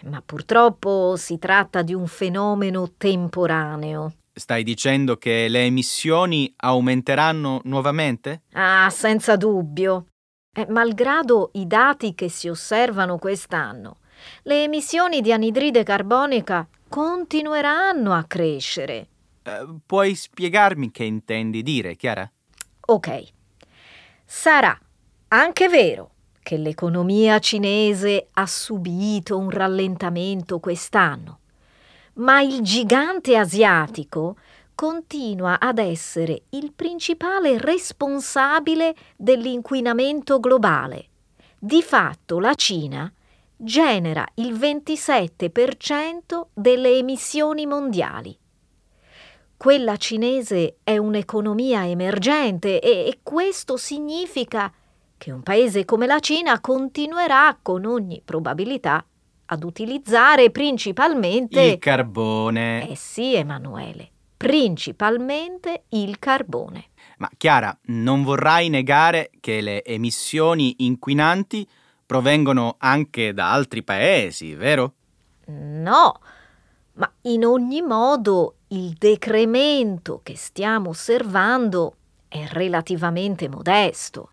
ma 0.04 0.22
purtroppo 0.24 1.16
si 1.16 1.40
tratta 1.40 1.82
di 1.82 1.96
un 1.96 2.06
fenomeno 2.06 2.92
temporaneo. 2.96 4.13
Stai 4.32 4.63
dicendo 4.63 5.18
che 5.18 5.48
le 5.48 5.66
emissioni 5.66 6.54
aumenteranno 6.58 7.62
nuovamente? 7.63 8.44
Ah, 8.54 8.88
senza 8.92 9.36
dubbio. 9.36 10.06
Eh, 10.56 10.68
malgrado 10.70 11.50
i 11.54 11.66
dati 11.66 12.13
che 12.13 12.30
si 12.30 12.48
osservano 12.50 13.18
quest'anno, 13.18 13.98
le 14.44 14.63
emissioni 14.63 15.22
di 15.22 15.34
anidride 15.34 15.82
carbonica 15.82 16.68
continueranno 16.88 18.13
a 18.13 18.24
crescere. 18.26 19.08
Eh, 19.48 19.66
puoi 19.86 20.14
spiegarmi 20.14 20.92
che 20.92 21.06
intendi 21.06 21.64
dire, 21.64 21.96
Chiara? 21.96 22.30
Ok. 22.88 23.24
Sarà 24.26 24.78
anche 25.30 25.70
vero 25.70 26.12
che 26.44 26.58
l'economia 26.58 27.40
cinese 27.40 28.28
ha 28.34 28.46
subito 28.46 29.38
un 29.38 29.50
rallentamento 29.50 30.60
quest'anno, 30.60 31.40
ma 32.16 32.42
il 32.42 32.62
gigante 32.62 33.38
asiatico 33.38 34.36
continua 34.76 35.60
ad 35.60 35.78
essere 35.78 36.44
il 36.50 36.74
principale 36.74 37.58
responsabile 37.58 38.96
dell'inquinamento 39.16 40.40
globale. 40.40 41.08
Di 41.58 41.82
fatto 41.82 42.40
la 42.40 42.54
Cina 42.54 43.12
genera 43.56 44.26
il 44.36 44.54
27% 44.54 46.48
delle 46.54 46.98
emissioni 46.98 47.66
mondiali 47.66 48.38
quella 49.58 49.98
cinese 49.98 50.78
è 50.84 50.98
un'economia 50.98 51.88
emergente 51.88 52.80
e, 52.80 53.08
e 53.08 53.20
questo 53.24 53.76
significa 53.76 54.72
che 55.17 55.32
un 55.32 55.41
paese 55.41 55.84
come 55.84 56.06
la 56.06 56.20
Cina 56.20 56.62
continuerà 56.62 57.58
con 57.62 57.86
ogni 57.86 58.22
probabilità 58.24 59.04
ad 59.46 59.63
utilizzare 59.63 60.52
principalmente 60.52 61.62
il 61.62 61.80
carbone. 61.80 62.88
Eh 62.89 62.96
sì, 62.96 63.34
Emanuele, 63.34 64.10
principalmente 64.38 65.86
il 65.89 66.20
carbone. 66.20 66.89
Ma 67.17 67.30
Chiara, 67.36 67.76
non 67.86 68.24
vorrai 68.24 68.70
negare 68.70 69.32
che 69.39 69.62
le 69.62 69.84
emissioni 69.84 70.76
inquinanti 70.80 71.67
provengono 72.06 72.76
anche 72.78 73.34
da 73.34 73.52
altri 73.52 73.82
paesi, 73.82 74.54
vero? 74.54 74.93
No, 75.48 76.20
ma 76.93 77.12
in 77.24 77.46
ogni 77.46 77.82
modo 77.82 78.57
il 78.70 78.94
decremento 78.98 80.20
che 80.24 80.36
stiamo 80.36 80.90
osservando 80.90 81.96
è 82.28 82.46
relativamente 82.48 83.48
modesto. 83.48 84.32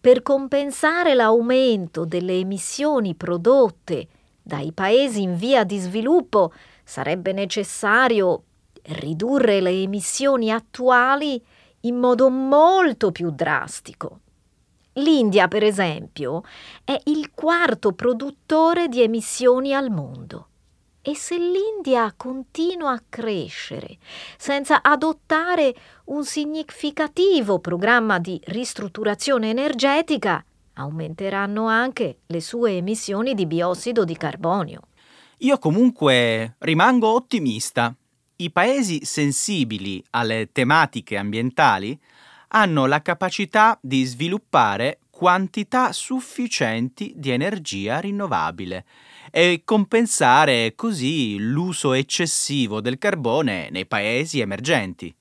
Per 0.00 0.22
compensare 0.22 1.14
l'aumento 1.14 2.04
delle 2.04 2.34
emissioni 2.34 3.14
prodotte 3.14 4.08
dai 4.42 4.72
paesi 4.72 5.22
in 5.22 5.36
via 5.36 5.64
di 5.64 5.78
sviluppo 5.78 6.52
sarebbe 6.82 7.32
necessario 7.32 8.42
ridurre 8.82 9.60
le 9.60 9.70
emissioni 9.70 10.50
attuali 10.50 11.42
in 11.80 11.96
modo 11.96 12.28
molto 12.28 13.12
più 13.12 13.30
drastico. 13.30 14.20
L'India, 14.94 15.48
per 15.48 15.62
esempio, 15.62 16.42
è 16.84 17.00
il 17.04 17.30
quarto 17.32 17.92
produttore 17.92 18.88
di 18.88 19.00
emissioni 19.02 19.74
al 19.74 19.90
mondo. 19.90 20.48
E 21.06 21.14
se 21.14 21.36
l'India 21.36 22.14
continua 22.16 22.92
a 22.92 23.02
crescere 23.06 23.98
senza 24.38 24.80
adottare 24.80 25.74
un 26.06 26.24
significativo 26.24 27.58
programma 27.58 28.18
di 28.18 28.40
ristrutturazione 28.46 29.50
energetica, 29.50 30.42
aumenteranno 30.72 31.66
anche 31.66 32.20
le 32.24 32.40
sue 32.40 32.76
emissioni 32.76 33.34
di 33.34 33.44
biossido 33.44 34.06
di 34.06 34.16
carbonio. 34.16 34.80
Io 35.40 35.58
comunque 35.58 36.54
rimango 36.60 37.12
ottimista. 37.12 37.94
I 38.36 38.50
paesi 38.50 39.04
sensibili 39.04 40.02
alle 40.12 40.48
tematiche 40.52 41.18
ambientali 41.18 42.00
hanno 42.48 42.86
la 42.86 43.02
capacità 43.02 43.78
di 43.82 44.04
sviluppare 44.04 45.00
quantità 45.10 45.92
sufficienti 45.92 47.12
di 47.14 47.30
energia 47.30 48.00
rinnovabile 48.00 48.86
e 49.30 49.62
compensare 49.64 50.74
così 50.74 51.38
l'uso 51.38 51.92
eccessivo 51.92 52.80
del 52.80 52.98
carbone 52.98 53.68
nei 53.70 53.86
paesi 53.86 54.40
emergenti. 54.40 55.14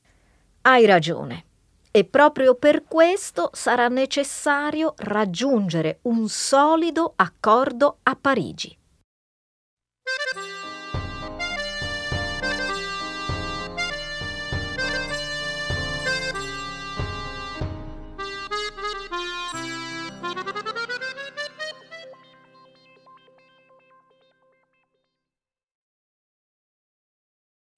Hai 0.61 0.85
ragione. 0.85 1.45
E 1.91 2.05
proprio 2.05 2.55
per 2.55 2.85
questo 2.87 3.51
sarà 3.53 3.87
necessario 3.87 4.93
raggiungere 4.97 5.99
un 6.03 6.27
solido 6.27 7.13
accordo 7.15 7.99
a 8.01 8.17
Parigi. 8.19 8.75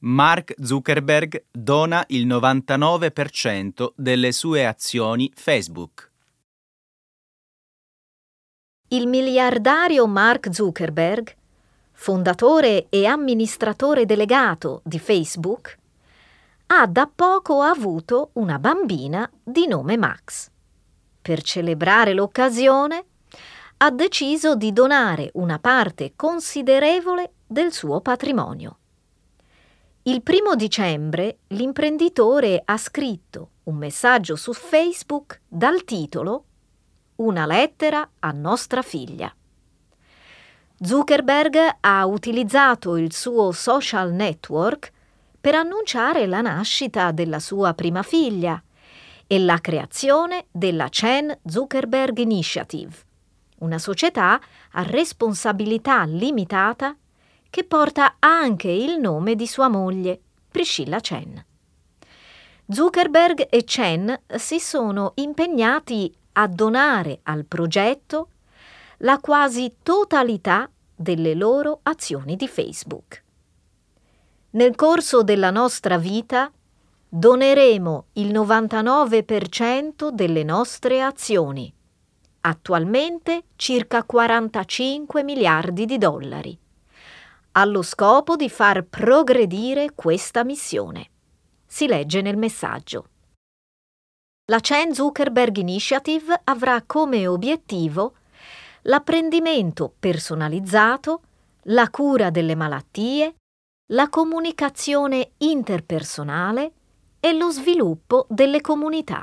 Mark 0.07 0.53
Zuckerberg 0.61 1.45
dona 1.49 2.03
il 2.09 2.27
99% 2.27 3.93
delle 3.95 4.31
sue 4.33 4.67
azioni 4.67 5.31
Facebook. 5.33 6.11
Il 8.89 9.07
miliardario 9.07 10.05
Mark 10.05 10.53
Zuckerberg, 10.53 11.35
fondatore 11.93 12.85
e 12.89 13.07
amministratore 13.07 14.05
delegato 14.05 14.81
di 14.83 14.99
Facebook, 14.99 15.75
ha 16.67 16.85
da 16.85 17.09
poco 17.13 17.61
avuto 17.61 18.29
una 18.33 18.59
bambina 18.59 19.27
di 19.43 19.65
nome 19.65 19.97
Max. 19.97 20.51
Per 21.19 21.41
celebrare 21.41 22.13
l'occasione, 22.13 23.05
ha 23.77 23.89
deciso 23.89 24.55
di 24.55 24.71
donare 24.71 25.31
una 25.33 25.57
parte 25.57 26.13
considerevole 26.15 27.31
del 27.47 27.73
suo 27.73 28.01
patrimonio. 28.01 28.77
Il 30.07 30.21
primo 30.21 30.53
dicembre 30.53 31.39
l'imprenditore 31.47 32.61
ha 32.63 32.77
scritto 32.77 33.49
un 33.63 33.77
messaggio 33.77 34.35
su 34.35 34.53
Facebook 34.53 35.41
dal 35.47 35.83
titolo 35.83 36.43
Una 37.15 37.47
lettera 37.47 38.07
a 38.19 38.29
nostra 38.29 38.83
figlia. 38.83 39.33
Zuckerberg 40.79 41.77
ha 41.79 42.05
utilizzato 42.05 42.97
il 42.97 43.13
suo 43.13 43.51
social 43.51 44.11
network 44.11 44.91
per 45.41 45.55
annunciare 45.55 46.27
la 46.27 46.41
nascita 46.41 47.09
della 47.09 47.39
sua 47.39 47.73
prima 47.73 48.03
figlia 48.03 48.61
e 49.25 49.39
la 49.39 49.57
creazione 49.57 50.45
della 50.51 50.87
Chen 50.89 51.35
Zuckerberg 51.43 52.19
Initiative, 52.19 52.95
una 53.61 53.79
società 53.79 54.39
a 54.73 54.83
responsabilità 54.83 56.03
limitata 56.03 56.95
che 57.55 57.63
porta 57.63 58.17
anche 58.19 58.67
il 58.67 58.99
nome 58.99 59.33
di 59.33 59.47
sua 59.47 59.69
moglie, 59.69 60.19
Priscilla 60.51 60.99
Chen. 60.99 61.41
Zuckerberg 62.67 63.47
e 63.49 63.63
Chen 63.63 64.23
si 64.35 64.59
sono 64.59 65.13
impegnati 65.15 66.13
a 66.33 66.47
donare 66.47 67.21
al 67.23 67.45
progetto 67.45 68.27
la 68.97 69.19
quasi 69.19 69.75
totalità 69.81 70.69
delle 70.93 71.33
loro 71.33 71.79
azioni 71.83 72.35
di 72.35 72.49
Facebook. 72.49 73.23
Nel 74.49 74.75
corso 74.75 75.23
della 75.23 75.49
nostra 75.49 75.97
vita 75.97 76.51
doneremo 77.07 78.07
il 78.15 78.33
99% 78.33 80.09
delle 80.09 80.43
nostre 80.43 81.01
azioni, 81.01 81.73
attualmente 82.41 83.43
circa 83.55 84.03
45 84.03 85.23
miliardi 85.23 85.85
di 85.85 85.97
dollari 85.97 86.59
allo 87.57 87.81
scopo 87.81 88.35
di 88.35 88.49
far 88.49 88.83
progredire 88.83 89.93
questa 89.95 90.43
missione. 90.43 91.09
Si 91.65 91.87
legge 91.87 92.21
nel 92.21 92.37
messaggio. 92.37 93.09
La 94.47 94.59
Chen 94.59 94.93
Zuckerberg 94.93 95.57
Initiative 95.57 96.41
avrà 96.43 96.83
come 96.85 97.27
obiettivo 97.27 98.17
l'apprendimento 98.83 99.93
personalizzato, 99.97 101.21
la 101.63 101.89
cura 101.89 102.29
delle 102.29 102.55
malattie, 102.55 103.35
la 103.93 104.09
comunicazione 104.09 105.31
interpersonale 105.37 106.71
e 107.19 107.33
lo 107.33 107.49
sviluppo 107.49 108.27
delle 108.29 108.59
comunità. 108.59 109.21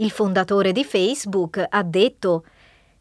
Il 0.00 0.10
fondatore 0.10 0.72
di 0.72 0.84
Facebook 0.84 1.64
ha 1.68 1.82
detto 1.82 2.44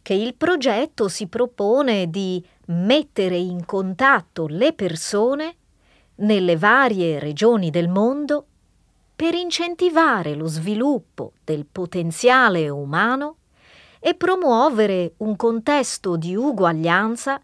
che 0.01 0.13
il 0.13 0.35
progetto 0.35 1.09
si 1.09 1.27
propone 1.27 2.09
di 2.09 2.43
mettere 2.67 3.37
in 3.37 3.65
contatto 3.65 4.47
le 4.47 4.73
persone 4.73 5.55
nelle 6.15 6.57
varie 6.57 7.19
regioni 7.19 7.69
del 7.69 7.89
mondo 7.89 8.47
per 9.15 9.33
incentivare 9.33 10.35
lo 10.35 10.47
sviluppo 10.47 11.33
del 11.43 11.65
potenziale 11.65 12.69
umano 12.69 13.37
e 13.99 14.15
promuovere 14.15 15.13
un 15.17 15.35
contesto 15.35 16.17
di 16.17 16.35
uguaglianza 16.35 17.41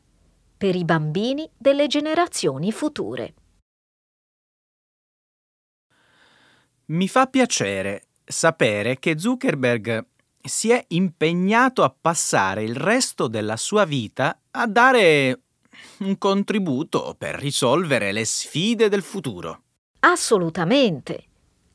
per 0.58 0.76
i 0.76 0.86
bambini 0.86 1.50
delle 1.58 1.88
generazioni 1.88 2.72
future. 2.72 3.34
Mi 6.86 7.08
fa 7.08 7.28
piacere 7.28 8.04
sapere 8.24 9.00
che 9.00 9.18
Zuckerberg 9.18 10.06
si 10.46 10.72
è 10.72 10.84
impegnato 10.90 11.84
a 11.84 11.96
passare 12.00 12.64
il 12.64 12.76
resto 12.76 13.28
della 13.28 13.56
sua 13.56 13.86
vita 13.86 14.38
a 14.52 14.68
dare 14.68 15.40
un 16.00 16.18
contributo 16.18 17.16
per 17.18 17.36
risolvere 17.36 18.12
le 18.12 18.26
sfide 18.26 18.90
del 18.90 19.02
futuro. 19.02 19.62
Assolutamente. 20.00 21.26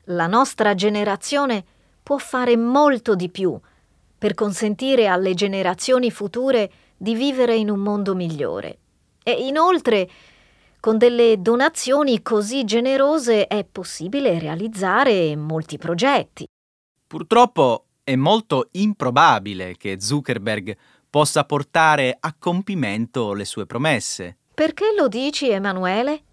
La 0.05 0.27
nostra 0.27 0.75
generazione 0.75 1.63
può 2.03 2.17
fare 2.17 2.55
molto 2.57 3.15
di 3.15 3.29
più 3.29 3.59
per 4.17 4.33
consentire 4.33 5.07
alle 5.07 5.33
generazioni 5.33 6.11
future 6.11 6.71
di 6.95 7.15
vivere 7.15 7.55
in 7.55 7.69
un 7.69 7.79
mondo 7.79 8.13
migliore. 8.13 8.79
E 9.23 9.31
inoltre, 9.31 10.09
con 10.79 10.97
delle 10.97 11.41
donazioni 11.41 12.21
così 12.21 12.65
generose 12.65 13.47
è 13.47 13.63
possibile 13.63 14.37
realizzare 14.37 15.35
molti 15.35 15.77
progetti. 15.77 16.45
Purtroppo 17.07 17.85
è 18.09 18.15
molto 18.15 18.69
improbabile 18.71 19.77
che 19.77 19.97
Zuckerberg 19.99 20.75
possa 21.07 21.43
portare 21.43 22.17
a 22.19 22.33
compimento 22.37 23.33
le 23.33 23.45
sue 23.45 23.67
promesse. 23.67 24.37
Perché 24.51 24.95
lo 24.97 25.07
dici, 25.07 25.47
Emanuele? 25.51 26.23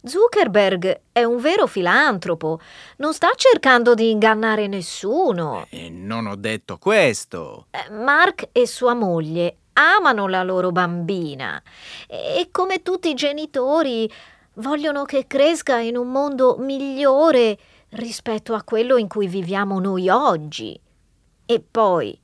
Zuckerberg 0.00 1.00
è 1.10 1.24
un 1.24 1.40
vero 1.40 1.66
filantropo, 1.66 2.60
non 2.98 3.12
sta 3.14 3.30
cercando 3.34 3.94
di 3.94 4.10
ingannare 4.10 4.68
nessuno. 4.68 5.66
E 5.70 5.90
non 5.90 6.28
ho 6.28 6.36
detto 6.36 6.78
questo. 6.78 7.66
Eh, 7.70 7.90
Mark 7.90 8.50
e 8.52 8.68
sua 8.68 8.94
moglie 8.94 9.56
amano 9.72 10.28
la 10.28 10.44
loro 10.44 10.70
bambina 10.70 11.60
e 12.06 12.48
come 12.52 12.82
tutti 12.82 13.08
i 13.08 13.14
genitori 13.14 14.08
vogliono 14.54 15.04
che 15.04 15.26
cresca 15.26 15.80
in 15.80 15.96
un 15.96 16.12
mondo 16.12 16.58
migliore 16.58 17.58
rispetto 17.90 18.54
a 18.54 18.62
quello 18.62 18.96
in 18.96 19.08
cui 19.08 19.26
viviamo 19.26 19.80
noi 19.80 20.08
oggi. 20.08 20.80
E 21.50 21.60
poi, 21.62 22.14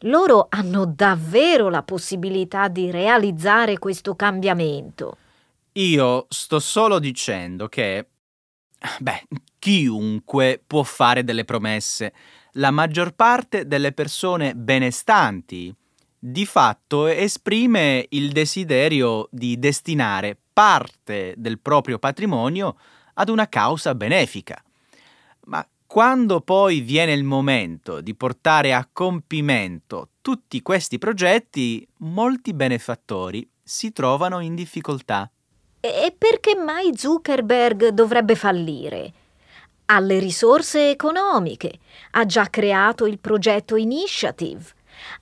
loro 0.00 0.48
hanno 0.50 0.84
davvero 0.84 1.68
la 1.68 1.84
possibilità 1.84 2.66
di 2.66 2.90
realizzare 2.90 3.78
questo 3.78 4.16
cambiamento. 4.16 5.16
Io 5.74 6.26
sto 6.28 6.58
solo 6.58 6.98
dicendo 6.98 7.68
che, 7.68 8.08
beh, 8.98 9.28
chiunque 9.60 10.60
può 10.66 10.82
fare 10.82 11.22
delle 11.22 11.44
promesse. 11.44 12.12
La 12.54 12.72
maggior 12.72 13.14
parte 13.14 13.68
delle 13.68 13.92
persone 13.92 14.56
benestanti 14.56 15.72
di 16.18 16.44
fatto 16.44 17.06
esprime 17.06 18.06
il 18.08 18.32
desiderio 18.32 19.28
di 19.30 19.56
destinare 19.60 20.36
parte 20.52 21.34
del 21.36 21.60
proprio 21.60 22.00
patrimonio 22.00 22.76
ad 23.14 23.28
una 23.28 23.48
causa 23.48 23.94
benefica. 23.94 24.60
Ma 25.44 25.64
quando 25.94 26.40
poi 26.40 26.80
viene 26.80 27.12
il 27.12 27.22
momento 27.22 28.00
di 28.00 28.16
portare 28.16 28.74
a 28.74 28.88
compimento 28.92 30.08
tutti 30.22 30.60
questi 30.60 30.98
progetti, 30.98 31.86
molti 31.98 32.52
benefattori 32.52 33.48
si 33.62 33.92
trovano 33.92 34.40
in 34.40 34.56
difficoltà. 34.56 35.30
E 35.78 36.12
perché 36.18 36.56
mai 36.56 36.96
Zuckerberg 36.96 37.90
dovrebbe 37.90 38.34
fallire? 38.34 39.12
Ha 39.84 40.00
le 40.00 40.18
risorse 40.18 40.90
economiche, 40.90 41.78
ha 42.10 42.26
già 42.26 42.50
creato 42.50 43.06
il 43.06 43.20
progetto 43.20 43.76
Initiative, 43.76 44.64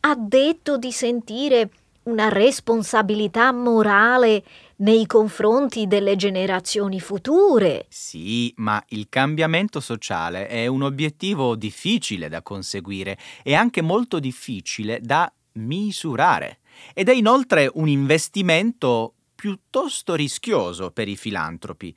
ha 0.01 0.15
detto 0.17 0.79
di 0.79 0.91
sentire 0.91 1.69
una 2.05 2.31
responsabilità 2.31 3.53
morale 3.53 4.43
nei 4.83 5.07
confronti 5.07 5.87
delle 5.87 6.17
generazioni 6.17 7.01
future. 7.01 7.87
Sì, 7.89 8.53
ma 8.57 8.83
il 8.89 9.09
cambiamento 9.09 9.81
sociale 9.81 10.49
è 10.49 10.67
un 10.67 10.83
obiettivo 10.83 11.55
difficile 11.57 12.29
da 12.29 12.43
conseguire 12.43 13.17
e 13.43 13.55
anche 13.55 13.81
molto 13.81 14.19
difficile 14.19 14.99
da 15.01 15.33
misurare. 15.55 16.59
ed 16.95 17.11
è 17.11 17.13
inoltre 17.13 17.71
un 17.75 17.87
investimento 17.87 19.15
piuttosto 19.35 20.15
rischioso 20.15 20.91
per 20.91 21.07
i 21.07 21.17
filantropi. 21.17 21.95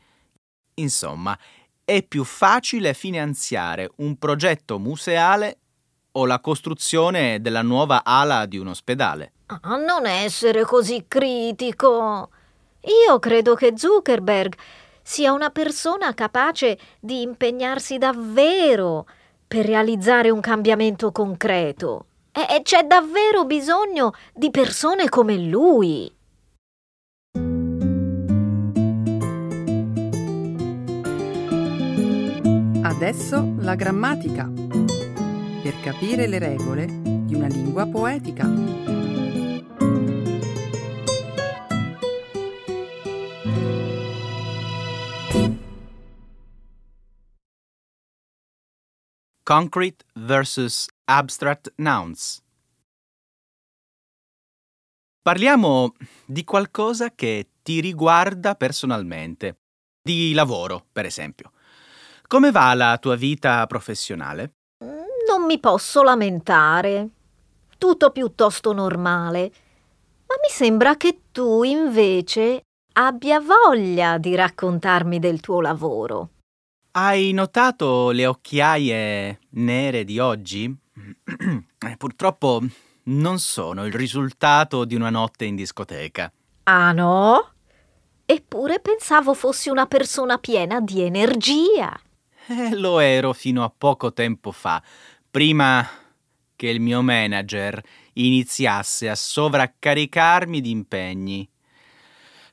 Insomma, 0.76 1.38
è 1.86 2.04
più 2.04 2.26
facile 2.26 2.93
finanziare 2.93 3.89
un 3.98 4.17
progetto 4.17 4.78
museale 4.78 5.60
o 6.12 6.26
la 6.26 6.41
costruzione 6.41 7.39
della 7.39 7.62
nuova 7.62 8.04
ala 8.04 8.45
di 8.45 8.58
un 8.58 8.67
ospedale. 8.67 9.32
Ah, 9.45 9.78
non 9.78 10.06
essere 10.06 10.63
così 10.65 11.06
critico. 11.08 12.30
Io 12.86 13.17
credo 13.17 13.56
che 13.56 13.74
Zuckerberg 13.76 14.54
sia 15.02 15.34
una 15.34 15.50
persona 15.50 16.13
capace 16.13 16.78
di 17.00 17.21
impegnarsi 17.21 17.98
davvero 17.98 19.08
per 19.48 19.65
realizzare 19.65 20.30
un 20.30 20.39
cambiamento 20.39 21.12
concreto. 21.12 22.06
E 22.32 22.62
c'è 22.63 22.84
davvero 22.84 23.45
bisogno 23.45 24.13
di 24.34 24.52
persone 24.52 25.10
come 25.10 25.38
lui. 25.38 26.13
Adesso 32.84 33.56
la 33.60 33.76
grammatica. 33.76 34.52
Per 35.63 35.74
capire 35.82 36.28
le 36.28 36.39
regole 36.39 36.86
di 36.88 37.34
una 37.34 37.48
lingua 37.48 37.88
poetica. 37.88 39.05
Concrete 49.47 50.03
versus 50.15 50.88
abstract 51.03 51.71
nouns. 51.75 52.41
Parliamo 55.21 55.93
di 56.25 56.43
qualcosa 56.43 57.12
che 57.12 57.49
ti 57.62 57.79
riguarda 57.79 58.55
personalmente, 58.55 59.58
di 60.01 60.34
lavoro, 60.34 60.88
per 60.91 61.05
esempio. 61.05 61.51
Come 62.25 62.49
va 62.49 62.73
la 62.73 62.97
tua 62.97 63.15
vita 63.15 63.63
professionale? 63.67 64.53
Non 65.27 65.45
mi 65.45 65.60
posso 65.60 66.01
lamentare. 66.01 67.10
Tutto 67.77 68.10
piuttosto 68.10 68.73
normale. 68.73 69.51
Ma 70.25 70.36
mi 70.41 70.49
sembra 70.49 70.97
che 70.97 71.19
tu, 71.31 71.62
invece, 71.62 72.63
abbia 72.93 73.39
voglia 73.39 74.17
di 74.17 74.34
raccontarmi 74.34 75.19
del 75.19 75.39
tuo 75.39 75.62
lavoro. 75.62 76.29
Hai 76.97 77.34
notato 77.34 78.12
le 78.12 78.25
occhiaie 78.25 79.39
nere 79.49 80.05
di 80.05 80.17
oggi? 80.17 80.73
Eh, 81.86 81.97
purtroppo 81.97 82.63
non 83.03 83.38
sono 83.38 83.86
il 83.86 83.91
risultato 83.91 84.86
di 84.86 84.95
una 84.95 85.10
notte 85.10 85.43
in 85.43 85.55
discoteca. 85.55 86.31
Ah 86.63 86.93
no? 86.93 87.51
Eppure 88.25 88.79
pensavo 88.79 89.34
fossi 89.34 89.67
una 89.67 89.88
persona 89.88 90.38
piena 90.38 90.79
di 90.79 91.01
energia. 91.01 91.99
Eh, 92.47 92.73
lo 92.73 92.99
ero 92.99 93.34
fino 93.34 93.65
a 93.65 93.73
poco 93.77 94.13
tempo 94.13 94.53
fa, 94.53 94.81
prima 95.29 95.86
che 96.55 96.69
il 96.69 96.79
mio 96.79 97.01
manager 97.01 97.81
iniziasse 98.13 99.10
a 99.10 99.15
sovraccaricarmi 99.15 100.62
di 100.62 100.71
impegni. 100.71 101.49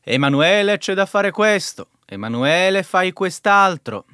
Emanuele, 0.02 0.78
c'è 0.78 0.94
da 0.94 1.06
fare 1.06 1.30
questo. 1.30 1.86
Emanuele, 2.12 2.82
fai 2.82 3.12
quest'altro. 3.12 4.04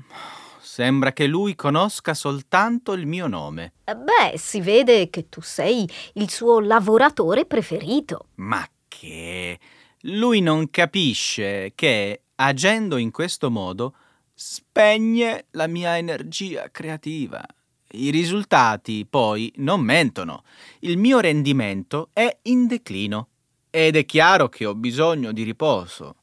Sembra 0.61 1.13
che 1.13 1.27
lui 1.27 1.57
conosca 1.57 2.15
soltanto 2.15 2.93
il 2.93 3.07
mio 3.07 3.27
nome. 3.27 3.73
Beh, 3.85 4.39
si 4.39 4.61
vede 4.61 5.11
che 5.11 5.29
tu 5.29 5.41
sei 5.41 5.89
il 6.15 6.31
suo 6.31 6.61
lavoratore 6.61 7.45
preferito. 7.45 8.27
Ma 8.37 8.65
che? 8.87 9.59
Lui 10.03 10.41
non 10.41 10.71
capisce 10.71 11.73
che, 11.75 12.23
agendo 12.37 12.97
in 12.97 13.11
questo 13.11 13.51
modo, 13.51 13.95
spegne 14.33 15.47
la 15.51 15.67
mia 15.67 15.99
energia 15.99 16.71
creativa. 16.71 17.45
I 17.91 18.11
risultati, 18.11 19.05
poi, 19.05 19.53
non 19.57 19.81
mentono. 19.81 20.45
Il 20.81 20.99
mio 20.99 21.19
rendimento 21.19 22.11
è 22.13 22.39
in 22.43 22.69
declino. 22.69 23.29
Ed 23.71 23.97
è 23.97 24.07
chiaro 24.07 24.49
che 24.49 24.65
ho 24.65 24.77
bisogno 24.77 25.33
di 25.33 25.43
riposo. 25.43 26.18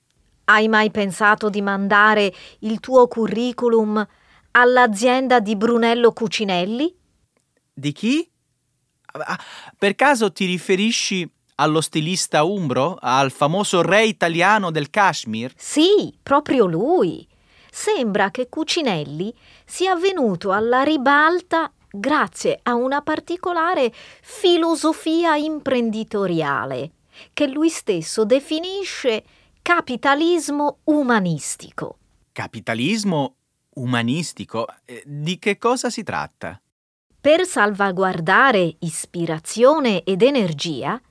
Hai 0.46 0.68
mai 0.68 0.92
pensato 0.92 1.50
di 1.50 1.62
mandare 1.62 2.32
il 2.60 2.80
tuo 2.80 3.08
curriculum 3.08 4.06
all'azienda 4.52 5.40
di 5.40 5.56
Brunello 5.56 6.12
Cucinelli? 6.12 6.96
Di 7.74 7.92
chi? 7.92 8.30
Ah, 9.14 9.40
per 9.76 9.96
caso 9.96 10.32
ti 10.32 10.46
riferisci 10.46 11.28
allo 11.56 11.82
stilista 11.82 12.44
umbro, 12.44 12.98
al 13.00 13.32
famoso 13.32 13.82
re 13.82 14.06
italiano 14.06 14.70
del 14.70 14.92
Kashmir? 14.92 15.52
Sì, 15.56 16.16
proprio 16.22 16.68
lui. 16.68 17.28
Sembra 17.72 18.30
che 18.30 18.48
Cucinelli 18.48 19.34
sia 19.66 19.96
venuto 19.96 20.52
alla 20.52 20.84
ribalta 20.84 21.72
grazie 21.90 22.60
a 22.64 22.76
una 22.76 23.02
particolare 23.02 23.92
filosofia 24.22 25.36
imprenditoriale 25.38 26.92
che 27.34 27.48
lui 27.48 27.70
stesso 27.70 28.26
definisce 28.26 29.24
capitalismo 29.66 30.82
umanistico. 30.84 31.98
Capitalismo 32.32 33.34
umanistico? 33.74 34.68
Eh, 34.86 35.02
di 35.08 35.40
che 35.40 35.58
cosa 35.58 35.90
si 35.90 36.04
tratta? 36.04 36.62
Per 37.20 37.48
salvaguardare 37.48 38.76
ispirazione 38.82 40.04
ed 40.04 40.22
energia, 40.22 41.02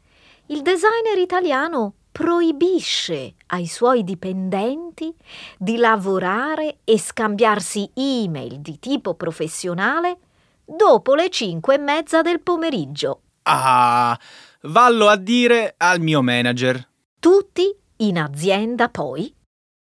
il 0.46 0.62
designer 0.62 1.18
italiano 1.18 1.94
proibisce 2.12 3.34
ai 3.46 3.66
suoi 3.66 4.04
dipendenti 4.04 5.12
di 5.58 5.76
lavorare 5.76 6.76
e 6.84 6.96
scambiarsi 6.96 7.90
email 7.94 8.60
di 8.60 8.78
tipo 8.78 9.14
professionale 9.14 10.18
dopo 10.64 11.16
le 11.16 11.28
cinque 11.28 11.74
e 11.74 11.78
mezza 11.78 12.22
del 12.22 12.40
pomeriggio. 12.40 13.22
Ah, 13.42 14.16
vallo 14.60 15.08
a 15.08 15.16
dire 15.16 15.74
al 15.76 15.98
mio 15.98 16.22
manager. 16.22 16.88
Tutti 17.18 17.82
in 17.96 18.18
azienda 18.18 18.88
poi 18.88 19.34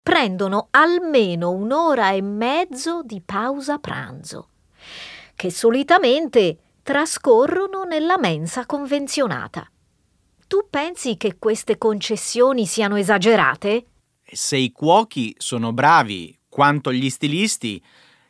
prendono 0.03 0.69
almeno 0.71 1.51
un'ora 1.51 2.11
e 2.13 2.21
mezzo 2.21 3.03
di 3.03 3.23
pausa 3.25 3.79
pranzo, 3.79 4.49
che 5.35 5.51
solitamente 5.51 6.59
trascorrono 6.83 7.85
nella 7.85 8.19
mensa 8.19 8.67
convenzionata. 8.67 9.67
Tu 10.47 10.67
pensi 10.69 11.17
che 11.17 11.39
queste 11.39 11.79
concessioni 11.79 12.67
siano 12.67 12.97
esagerate? 12.97 13.87
Se 14.23 14.57
i 14.59 14.71
cuochi 14.73 15.35
sono 15.39 15.73
bravi 15.73 16.39
quanto 16.49 16.93
gli 16.93 17.09
stilisti, 17.09 17.83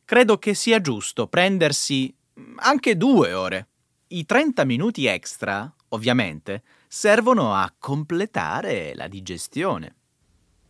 credo 0.04 0.38
che 0.38 0.54
sia 0.54 0.80
giusto 0.80 1.26
prendersi 1.26 2.14
anche 2.56 2.96
due 2.96 3.32
ore. 3.32 3.68
I 4.08 4.24
30 4.24 4.64
minuti 4.64 5.06
extra, 5.06 5.70
ovviamente, 5.88 6.62
servono 6.96 7.52
a 7.52 7.74
completare 7.76 8.92
la 8.94 9.08
digestione. 9.08 9.96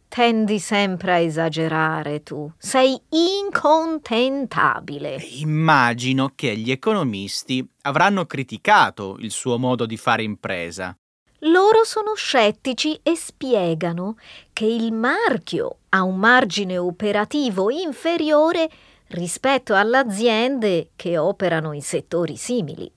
Tendi 0.09 0.59
sempre 0.59 1.13
a 1.13 1.19
esagerare 1.19 2.23
tu. 2.23 2.51
Sei 2.57 2.99
incontentabile. 3.11 5.17
Immagino 5.17 6.33
che 6.35 6.57
gli 6.57 6.71
economisti 6.71 7.69
avranno 7.83 8.25
criticato 8.25 9.17
il 9.19 9.31
suo 9.31 9.59
modo 9.59 9.85
di 9.85 9.99
fare 9.99 10.23
impresa. 10.23 10.97
Loro 11.41 11.85
sono 11.85 12.15
scettici 12.15 12.99
e 13.03 13.17
spiegano 13.17 14.17
che 14.55 14.65
il 14.65 14.93
marchio 14.93 15.81
ha 15.91 16.05
un 16.05 16.17
margine 16.17 16.79
operativo 16.79 17.69
inferiore 17.69 18.71
rispetto 19.09 19.75
alle 19.75 19.99
aziende 19.99 20.93
che 20.97 21.19
operano 21.19 21.75
in 21.75 21.83
settori 21.83 22.37
simili. 22.37 22.91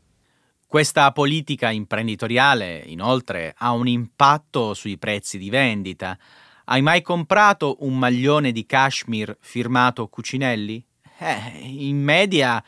Questa 0.70 1.10
politica 1.14 1.70
imprenditoriale, 1.70 2.84
inoltre, 2.88 3.54
ha 3.58 3.72
un 3.72 3.88
impatto 3.88 4.74
sui 4.74 4.98
prezzi 4.98 5.38
di 5.38 5.50
vendita. 5.50 6.18
Hai 6.66 6.82
mai 6.82 7.02
comprato 7.02 7.78
un 7.80 7.98
maglione 7.98 8.52
di 8.52 8.66
cashmere 8.66 9.38
firmato 9.40 10.10
Cucinelli? 10.10 10.86
Eh, 11.20 11.62
in 11.64 12.04
media 12.04 12.62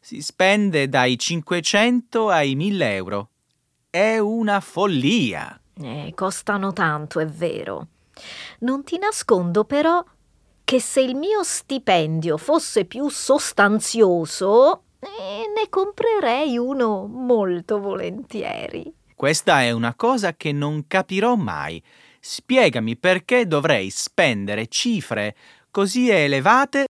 si 0.00 0.20
spende 0.20 0.88
dai 0.88 1.16
500 1.16 2.28
ai 2.28 2.56
1000 2.56 2.94
euro. 2.96 3.28
È 3.88 4.18
una 4.18 4.58
follia. 4.58 5.56
Eh, 5.80 6.10
costano 6.12 6.72
tanto, 6.72 7.20
è 7.20 7.26
vero. 7.26 7.86
Non 8.58 8.82
ti 8.82 8.98
nascondo 8.98 9.64
però 9.64 10.04
che 10.64 10.80
se 10.80 11.00
il 11.00 11.14
mio 11.14 11.44
stipendio 11.44 12.36
fosse 12.36 12.84
più 12.84 13.08
sostanzioso, 13.08 14.83
eh, 15.04 15.44
ne 15.54 15.68
comprerei 15.68 16.56
uno 16.56 17.06
molto 17.06 17.78
volentieri. 17.80 18.92
Questa 19.14 19.62
è 19.62 19.70
una 19.70 19.94
cosa 19.94 20.34
che 20.34 20.52
non 20.52 20.86
capirò 20.86 21.34
mai. 21.36 21.82
Spiegami 22.20 22.96
perché 22.96 23.46
dovrei 23.46 23.90
spendere 23.90 24.66
cifre 24.66 25.36
così 25.70 26.10
elevate 26.10 26.86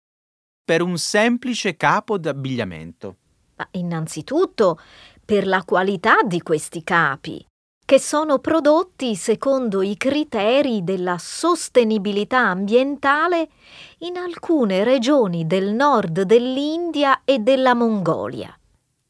per 0.64 0.82
un 0.82 0.98
semplice 0.98 1.76
capo 1.76 2.18
d'abbigliamento. 2.18 3.16
Ma 3.58 3.68
innanzitutto 3.72 4.80
per 5.24 5.48
la 5.48 5.64
qualità 5.64 6.22
di 6.24 6.42
questi 6.42 6.84
capi, 6.84 7.46
che 7.92 8.00
sono 8.00 8.40
prodotti 8.40 9.18
secondo 9.18 9.82
i 9.82 9.98
criteri 9.98 10.82
della 10.82 11.18
sostenibilità 11.18 12.38
ambientale 12.38 13.50
in 13.98 14.16
alcune 14.16 14.86
regioni 14.86 15.46
del 15.46 15.74
nord 15.74 16.22
dell'India 16.22 17.24
e 17.26 17.40
della 17.40 17.74
Mongolia. 17.74 18.58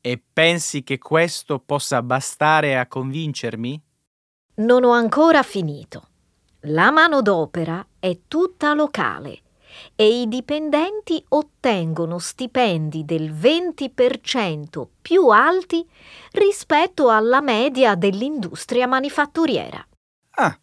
E 0.01 0.19
pensi 0.33 0.81
che 0.81 0.97
questo 0.97 1.59
possa 1.59 2.01
bastare 2.01 2.75
a 2.75 2.87
convincermi? 2.87 3.79
Non 4.55 4.83
ho 4.83 4.89
ancora 4.89 5.43
finito. 5.43 6.07
La 6.61 6.89
manodopera 6.89 7.85
è 7.99 8.21
tutta 8.27 8.73
locale 8.73 9.41
e 9.95 10.21
i 10.21 10.27
dipendenti 10.27 11.23
ottengono 11.29 12.19
stipendi 12.19 13.05
del 13.05 13.31
20% 13.31 14.87
più 15.01 15.27
alti 15.27 15.87
rispetto 16.31 17.09
alla 17.09 17.41
media 17.41 17.95
dell'industria 17.95 18.87
manifatturiera. 18.87 19.85
Ah, 20.31 20.57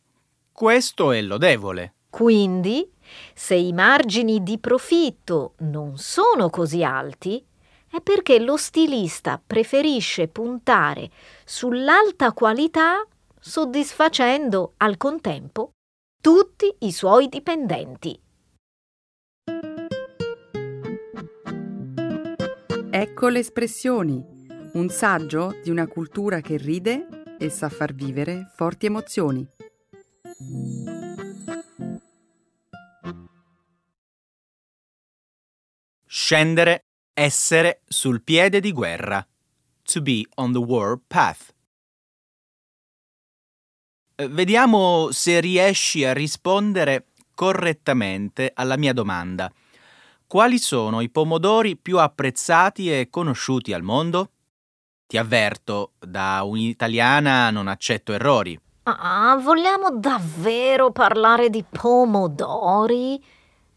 questo 0.52 1.12
è 1.12 1.20
lodevole. 1.22 1.94
Quindi, 2.10 2.90
se 3.34 3.54
i 3.54 3.72
margini 3.72 4.42
di 4.42 4.58
profitto 4.58 5.54
non 5.58 5.98
sono 5.98 6.50
così 6.50 6.82
alti, 6.82 7.44
è 7.90 8.00
perché 8.00 8.38
lo 8.38 8.56
stilista 8.56 9.40
preferisce 9.44 10.28
puntare 10.28 11.10
sull'alta 11.44 12.32
qualità 12.32 13.06
soddisfacendo 13.40 14.74
al 14.78 14.96
contempo 14.96 15.72
tutti 16.20 16.74
i 16.80 16.92
suoi 16.92 17.28
dipendenti. 17.28 18.20
Ecco 23.00 23.28
le 23.28 23.38
espressioni, 23.38 24.20
un 24.72 24.88
saggio 24.88 25.56
di 25.62 25.70
una 25.70 25.86
cultura 25.86 26.40
che 26.40 26.56
ride 26.56 27.36
e 27.38 27.48
sa 27.48 27.68
far 27.68 27.94
vivere 27.94 28.50
forti 28.56 28.86
emozioni. 28.86 29.46
Scendere, 36.04 36.86
essere 37.14 37.82
sul 37.86 38.20
piede 38.20 38.58
di 38.58 38.72
guerra. 38.72 39.24
To 39.84 40.02
be 40.02 40.26
on 40.34 40.50
the 40.50 40.58
war 40.58 40.98
path. 41.06 41.54
Eh, 44.16 44.26
Vediamo 44.26 45.12
se 45.12 45.38
riesci 45.38 46.04
a 46.04 46.12
rispondere 46.12 47.06
correttamente 47.32 48.50
alla 48.52 48.76
mia 48.76 48.92
domanda. 48.92 49.48
Quali 50.28 50.58
sono 50.58 51.00
i 51.00 51.08
pomodori 51.08 51.78
più 51.78 51.98
apprezzati 51.98 52.92
e 52.92 53.08
conosciuti 53.08 53.72
al 53.72 53.80
mondo? 53.80 54.32
Ti 55.06 55.16
avverto, 55.16 55.92
da 55.98 56.42
un'italiana 56.42 57.48
non 57.48 57.66
accetto 57.66 58.12
errori. 58.12 58.60
Ah, 58.82 59.38
vogliamo 59.40 59.90
davvero 59.90 60.90
parlare 60.90 61.48
di 61.48 61.64
pomodori? 61.64 63.18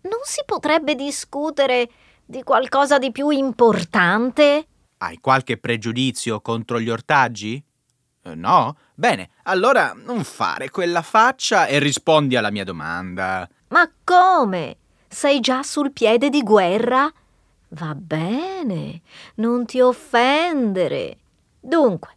Non 0.02 0.20
si 0.24 0.42
potrebbe 0.46 0.96
discutere 0.96 1.90
di 2.26 2.44
qualcosa 2.44 2.98
di 2.98 3.14
più 3.14 3.30
importante? 3.30 4.68
Hai 4.98 5.20
qualche 5.22 5.58
pregiudizio 5.58 6.42
contro 6.42 6.82
gli 6.82 6.90
ortaggi? 6.90 7.64
Eh, 8.24 8.36
no? 8.36 8.76
Bene, 8.94 9.30
allora 9.44 9.94
non 9.96 10.26
fare 10.26 10.70
quella 10.70 11.02
faccia 11.02 11.68
e 11.68 11.80
rispondi 11.80 12.36
alla 12.36 12.52
mia 12.52 12.66
domanda. 12.66 13.48
Ma 13.70 13.90
come? 14.04 14.80
Sei 15.14 15.42
già 15.42 15.62
sul 15.62 15.92
piede 15.92 16.30
di 16.30 16.42
guerra? 16.42 17.12
Va 17.74 17.94
bene, 17.94 19.02
non 19.36 19.66
ti 19.66 19.82
offendere. 19.82 21.18
Dunque, 21.60 22.16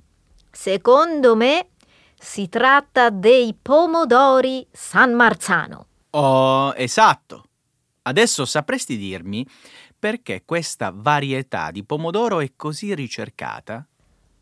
secondo 0.49 1.35
me 1.35 1.71
si 2.17 2.49
tratta 2.49 3.11
dei 3.11 3.53
pomodori 3.61 4.65
San 4.71 5.13
Marzano. 5.13 5.87
Oh, 6.11 6.73
esatto. 6.77 7.47
Adesso 8.03 8.45
sapresti 8.45 8.97
dirmi 8.97 9.45
perché 9.99 10.45
questa 10.45 10.93
varietà 10.95 11.73
di 11.73 11.83
pomodoro 11.83 12.39
è 12.39 12.53
così 12.55 12.95
ricercata? 12.95 13.85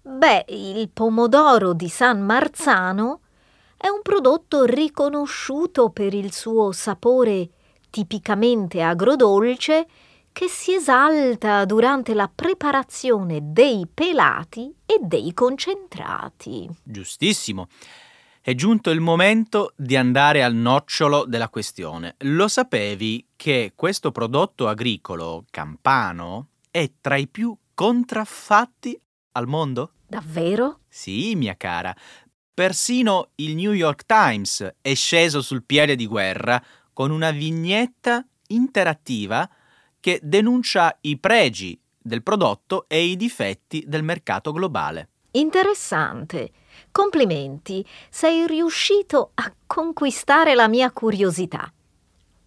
Beh, 0.03 0.45
il 0.49 0.91
pomodoro 0.91 1.73
di 1.73 1.89
San 1.89 2.21
Marzano 2.21 3.21
è 3.79 3.89
un 3.89 4.03
prodotto 4.03 4.67
riconosciuto 4.67 5.89
per 5.89 6.13
il 6.13 6.35
suo 6.35 6.71
sapore 6.73 7.49
tipicamente 7.93 8.81
agrodolce 8.83 9.87
che 10.33 10.49
si 10.49 10.73
esalta 10.73 11.67
durante 11.67 12.15
la 12.15 12.31
preparazione 12.35 13.41
dei 13.43 13.87
pelati 13.93 14.75
e 14.87 14.99
dei 15.03 15.35
concentrati. 15.35 16.69
Giustissimo. 16.83 17.69
È 18.41 18.55
giunto 18.55 18.91
il 18.91 19.01
momento 19.01 19.73
di 19.77 19.95
andare 19.95 20.43
al 20.43 20.55
nocciolo 20.55 21.27
della 21.27 21.51
questione. 21.51 22.17
Lo 22.21 22.49
sapevi 22.49 23.25
che 23.37 23.73
questo 23.77 24.11
prodotto 24.11 24.67
agricolo 24.67 25.45
campano 25.51 26.49
è 26.71 26.91
tra 27.01 27.17
i 27.17 27.29
più 27.29 27.55
contraffatti 27.75 28.99
al 29.33 29.47
mondo? 29.47 29.93
Davvero? 30.09 30.81
Sì, 30.89 31.37
mia 31.37 31.57
cara. 31.57 31.95
Persino 32.55 33.31
il 33.37 33.55
New 33.55 33.73
York 33.73 34.05
Times 34.07 34.75
è 34.81 34.95
sceso 34.95 35.41
sul 35.41 35.63
piede 35.65 35.95
di 35.95 36.07
guerra 36.07 36.63
con 36.93 37.11
una 37.11 37.31
vignetta 37.31 38.27
interattiva 38.49 39.49
che 40.01 40.21
denuncia 40.23 40.97
i 41.03 41.19
pregi 41.19 41.79
del 41.99 42.23
prodotto 42.23 42.87
e 42.89 43.05
i 43.05 43.17
difetti 43.17 43.85
del 43.87 44.03
mercato 44.03 44.53
globale. 44.53 45.09
Interessante. 45.33 46.51
Complimenti, 46.91 47.87
sei 48.11 48.47
riuscito 48.47 49.31
a 49.35 49.53
conquistare 49.67 50.55
la 50.55 50.69
mia 50.69 50.91
curiosità. 50.91 51.73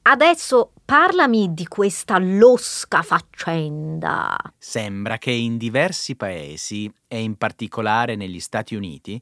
Adesso 0.08 0.71
parlami 0.86 1.53
di 1.55 1.65
questa 1.65 2.19
losca 2.19 3.01
faccenda. 3.01 4.38
Sembra 4.58 5.17
che 5.17 5.31
in 5.31 5.58
diversi 5.58 6.15
paesi, 6.15 6.91
e 7.08 7.21
in 7.21 7.38
particolare 7.38 8.15
negli 8.15 8.39
Stati 8.39 8.75
Uniti, 8.75 9.19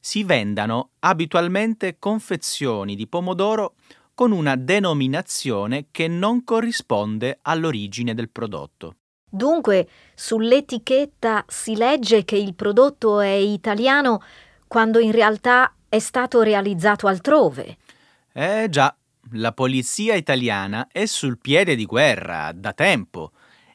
si 0.00 0.24
vendano 0.24 0.90
abitualmente 1.00 1.98
confezioni 1.98 2.94
di 2.94 3.06
pomodoro 3.06 3.74
con 4.14 4.32
una 4.32 4.56
denominazione 4.56 5.86
che 5.90 6.08
non 6.08 6.44
corrisponde 6.44 7.38
all'origine 7.42 8.14
del 8.14 8.30
prodotto. 8.30 8.96
Dunque, 9.28 9.88
sull'etichetta 10.14 11.44
si 11.48 11.74
legge 11.74 12.24
che 12.24 12.36
il 12.36 12.54
prodotto 12.54 13.20
è 13.20 13.30
italiano 13.30 14.22
quando 14.68 14.98
in 14.98 15.12
realtà 15.12 15.74
è 15.88 15.98
stato 15.98 16.42
realizzato 16.42 17.06
altrove. 17.06 17.78
Eh 18.32 18.66
già, 18.68 18.94
la 19.32 19.52
polizia 19.52 20.14
italiana 20.14 20.88
è 20.90 21.06
sul 21.06 21.38
piede 21.38 21.74
di 21.74 21.86
guerra 21.86 22.52
da 22.54 22.72
tempo 22.72 23.32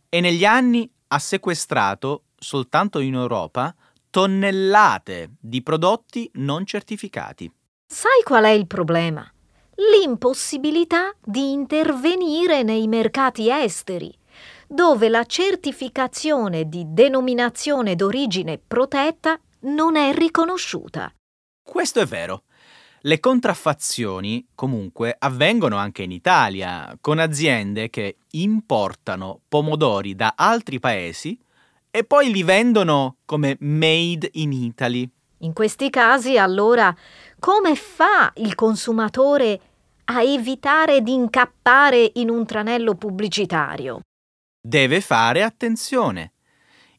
e 0.10 0.22
negli 0.22 0.46
anni 0.46 0.90
ha 1.08 1.20
sequestrato, 1.20 2.26
soltanto 2.38 3.00
in 3.00 3.16
Europa, 3.16 3.74
tonnellate 4.10 5.32
di 5.40 5.62
prodotti 5.62 6.30
non 6.36 6.66
certificati. 6.66 7.52
Sai 7.86 8.22
qual 8.24 8.44
è 8.44 8.50
il 8.50 8.68
problema? 8.68 9.32
L'impossibilità 9.80 11.14
di 11.24 11.52
intervenire 11.52 12.64
nei 12.64 12.88
mercati 12.88 13.52
esteri, 13.52 14.12
dove 14.68 15.08
la 15.08 15.24
certificazione 15.24 16.68
di 16.68 16.84
denominazione 16.88 17.96
d'origine 17.96 18.58
protetta 18.58 19.40
non 19.62 19.96
è 19.96 20.16
riconosciuta. 20.16 21.14
Questo 21.62 22.00
è 22.00 22.06
vero. 22.06 22.46
Le 23.02 23.20
contraffazioni, 23.20 24.48
comunque, 24.56 25.16
avvengono 25.18 25.78
anche 25.78 26.02
in 26.02 26.12
Italia, 26.12 26.98
con 27.00 27.20
aziende 27.20 27.92
che 27.92 28.18
importano 28.32 29.42
pomodori 29.48 30.16
da 30.16 30.34
altri 30.36 30.80
paesi 30.80 31.40
e 31.92 32.04
poi 32.04 32.32
li 32.32 32.42
vendono 32.42 33.18
come 33.26 33.58
made 33.60 34.28
in 34.34 34.54
Italy. 34.54 35.08
In 35.42 35.54
questi 35.54 35.92
casi, 35.92 36.40
allora, 36.40 36.96
come 37.40 37.76
fa 37.76 38.32
il 38.38 38.56
consumatore 38.56 39.62
a 40.06 40.22
evitare 40.22 41.02
di 41.02 41.14
incappare 41.14 42.12
in 42.16 42.30
un 42.30 42.46
tranello 42.46 42.96
pubblicitario? 42.96 44.02
Deve 44.60 45.02
fare 45.02 45.44
attenzione. 45.44 46.34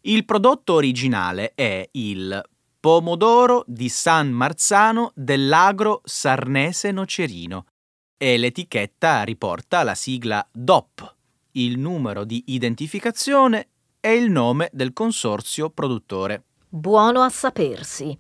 Il 0.03 0.25
prodotto 0.25 0.75
originale 0.75 1.53
è 1.55 1.89
il 1.93 2.41
pomodoro 2.81 3.65
di 3.67 3.89
San 3.89 4.31
Marzano 4.31 5.11
dell'agro 5.15 6.01
sarnese 6.05 6.93
nocerino 6.93 7.67
e 8.17 8.37
l'etichetta 8.39 9.23
riporta 9.23 9.83
la 9.83 9.95
sigla 9.95 10.47
DOP, 10.53 11.17
il 11.53 11.79
numero 11.79 12.25
di 12.25 12.45
identificazione 12.47 13.69
e 14.01 14.15
il 14.15 14.31
nome 14.31 14.71
del 14.73 14.93
consorzio 14.93 15.71
produttore. 15.71 16.45
Buono 16.71 17.23
a 17.23 17.31
sapersi. 17.31 18.17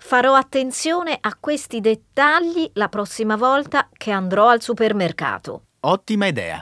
Farò 0.00 0.34
attenzione 0.34 1.16
a 1.20 1.36
questi 1.38 1.80
dettagli 1.80 2.68
la 2.74 2.88
prossima 2.88 3.36
volta 3.36 3.88
che 3.92 4.10
andrò 4.10 4.48
al 4.48 4.60
supermercato. 4.60 5.66
Ottima 5.80 6.26
idea. 6.26 6.60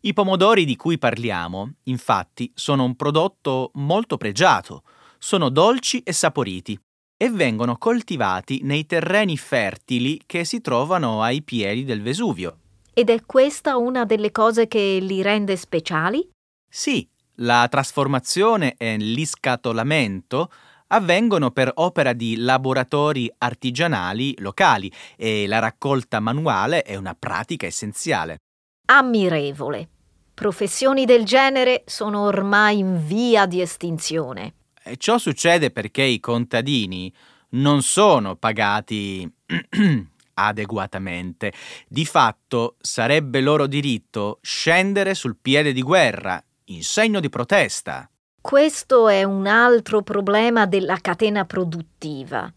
I 0.00 0.14
pomodori 0.14 0.64
di 0.64 0.76
cui 0.76 0.96
parliamo, 0.96 1.74
infatti, 1.84 2.50
sono 2.54 2.84
un 2.84 2.96
prodotto 2.96 3.70
molto 3.74 4.16
pregiato. 4.16 4.82
Sono 5.18 5.50
dolci 5.50 6.00
e 6.02 6.14
saporiti 6.14 6.80
e 7.18 7.28
vengono 7.28 7.76
coltivati 7.76 8.60
nei 8.62 8.86
terreni 8.86 9.36
fertili 9.36 10.22
che 10.24 10.46
si 10.46 10.62
trovano 10.62 11.20
ai 11.20 11.42
piedi 11.42 11.84
del 11.84 12.00
Vesuvio. 12.00 12.60
Ed 12.94 13.10
è 13.10 13.26
questa 13.26 13.76
una 13.76 14.06
delle 14.06 14.32
cose 14.32 14.66
che 14.66 14.98
li 15.02 15.20
rende 15.20 15.54
speciali? 15.56 16.26
Sì, 16.66 17.06
la 17.40 17.68
trasformazione 17.68 18.74
e 18.78 18.96
l'iscatolamento 18.96 20.50
avvengono 20.88 21.50
per 21.50 21.70
opera 21.74 22.12
di 22.12 22.36
laboratori 22.36 23.32
artigianali 23.38 24.34
locali 24.38 24.90
e 25.16 25.46
la 25.46 25.58
raccolta 25.58 26.20
manuale 26.20 26.82
è 26.82 26.96
una 26.96 27.14
pratica 27.18 27.66
essenziale. 27.66 28.38
Ammirevole. 28.86 29.88
Professioni 30.34 31.04
del 31.04 31.24
genere 31.24 31.82
sono 31.86 32.22
ormai 32.22 32.78
in 32.78 33.04
via 33.04 33.46
di 33.46 33.60
estinzione. 33.60 34.54
E 34.82 34.96
ciò 34.96 35.18
succede 35.18 35.70
perché 35.70 36.02
i 36.02 36.20
contadini 36.20 37.12
non 37.50 37.82
sono 37.82 38.36
pagati 38.36 39.30
adeguatamente. 40.34 41.52
Di 41.88 42.06
fatto 42.06 42.76
sarebbe 42.80 43.40
loro 43.40 43.66
diritto 43.66 44.38
scendere 44.40 45.14
sul 45.14 45.36
piede 45.36 45.72
di 45.72 45.82
guerra 45.82 46.42
in 46.66 46.82
segno 46.82 47.20
di 47.20 47.28
protesta. 47.28 48.08
Questo 48.48 49.08
è 49.10 49.24
un 49.24 49.46
altro 49.46 50.00
problema 50.00 50.64
della 50.64 50.96
catena 51.02 51.44
produttiva, 51.44 52.50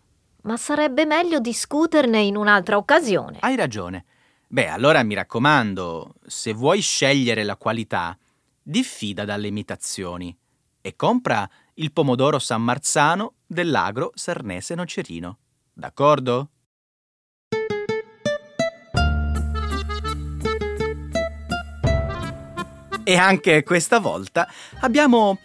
ma 0.43 0.55
sarebbe 0.55 1.05
meglio 1.05 1.39
discuterne 1.39 2.21
in 2.21 2.37
un'altra 2.37 2.77
occasione. 2.77 3.39
Hai 3.41 3.57
ragione. 3.57 4.05
Beh, 4.47 4.69
allora 4.69 5.03
mi 5.03 5.15
raccomando, 5.15 6.13
se 6.25 6.53
vuoi 6.53 6.79
scegliere 6.79 7.43
la 7.43 7.57
qualità, 7.57 8.17
diffida 8.63 9.25
dalle 9.25 9.47
imitazioni 9.47 10.33
e 10.79 10.95
compra 10.95 11.45
il 11.73 11.91
pomodoro 11.91 12.39
San 12.39 12.61
Marzano 12.61 13.33
dell'agro 13.45 14.11
Sarnese 14.13 14.75
Nocerino. 14.75 15.39
D'accordo? 15.73 16.51
E 23.03 23.17
anche 23.17 23.63
questa 23.63 23.99
volta 23.99 24.47
abbiamo 24.79 25.37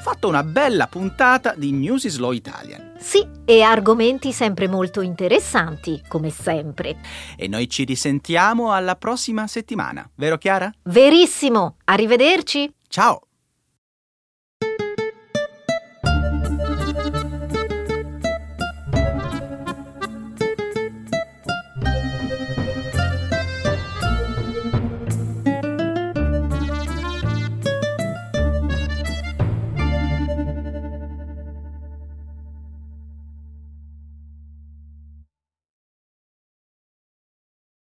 fatto 0.00 0.28
una 0.28 0.42
bella 0.42 0.86
puntata 0.86 1.54
di 1.54 1.72
News 1.72 2.04
is 2.04 2.14
Slow 2.14 2.32
Italian. 2.32 2.94
Sì, 2.98 3.26
e 3.44 3.62
argomenti 3.62 4.32
sempre 4.32 4.66
molto 4.66 5.00
interessanti, 5.00 6.02
come 6.08 6.30
sempre. 6.30 6.98
E 7.36 7.48
noi 7.48 7.68
ci 7.68 7.84
risentiamo 7.84 8.72
alla 8.72 8.96
prossima 8.96 9.46
settimana, 9.46 10.08
vero 10.16 10.38
Chiara? 10.38 10.72
Verissimo! 10.84 11.76
Arrivederci! 11.84 12.72
Ciao! 12.88 13.22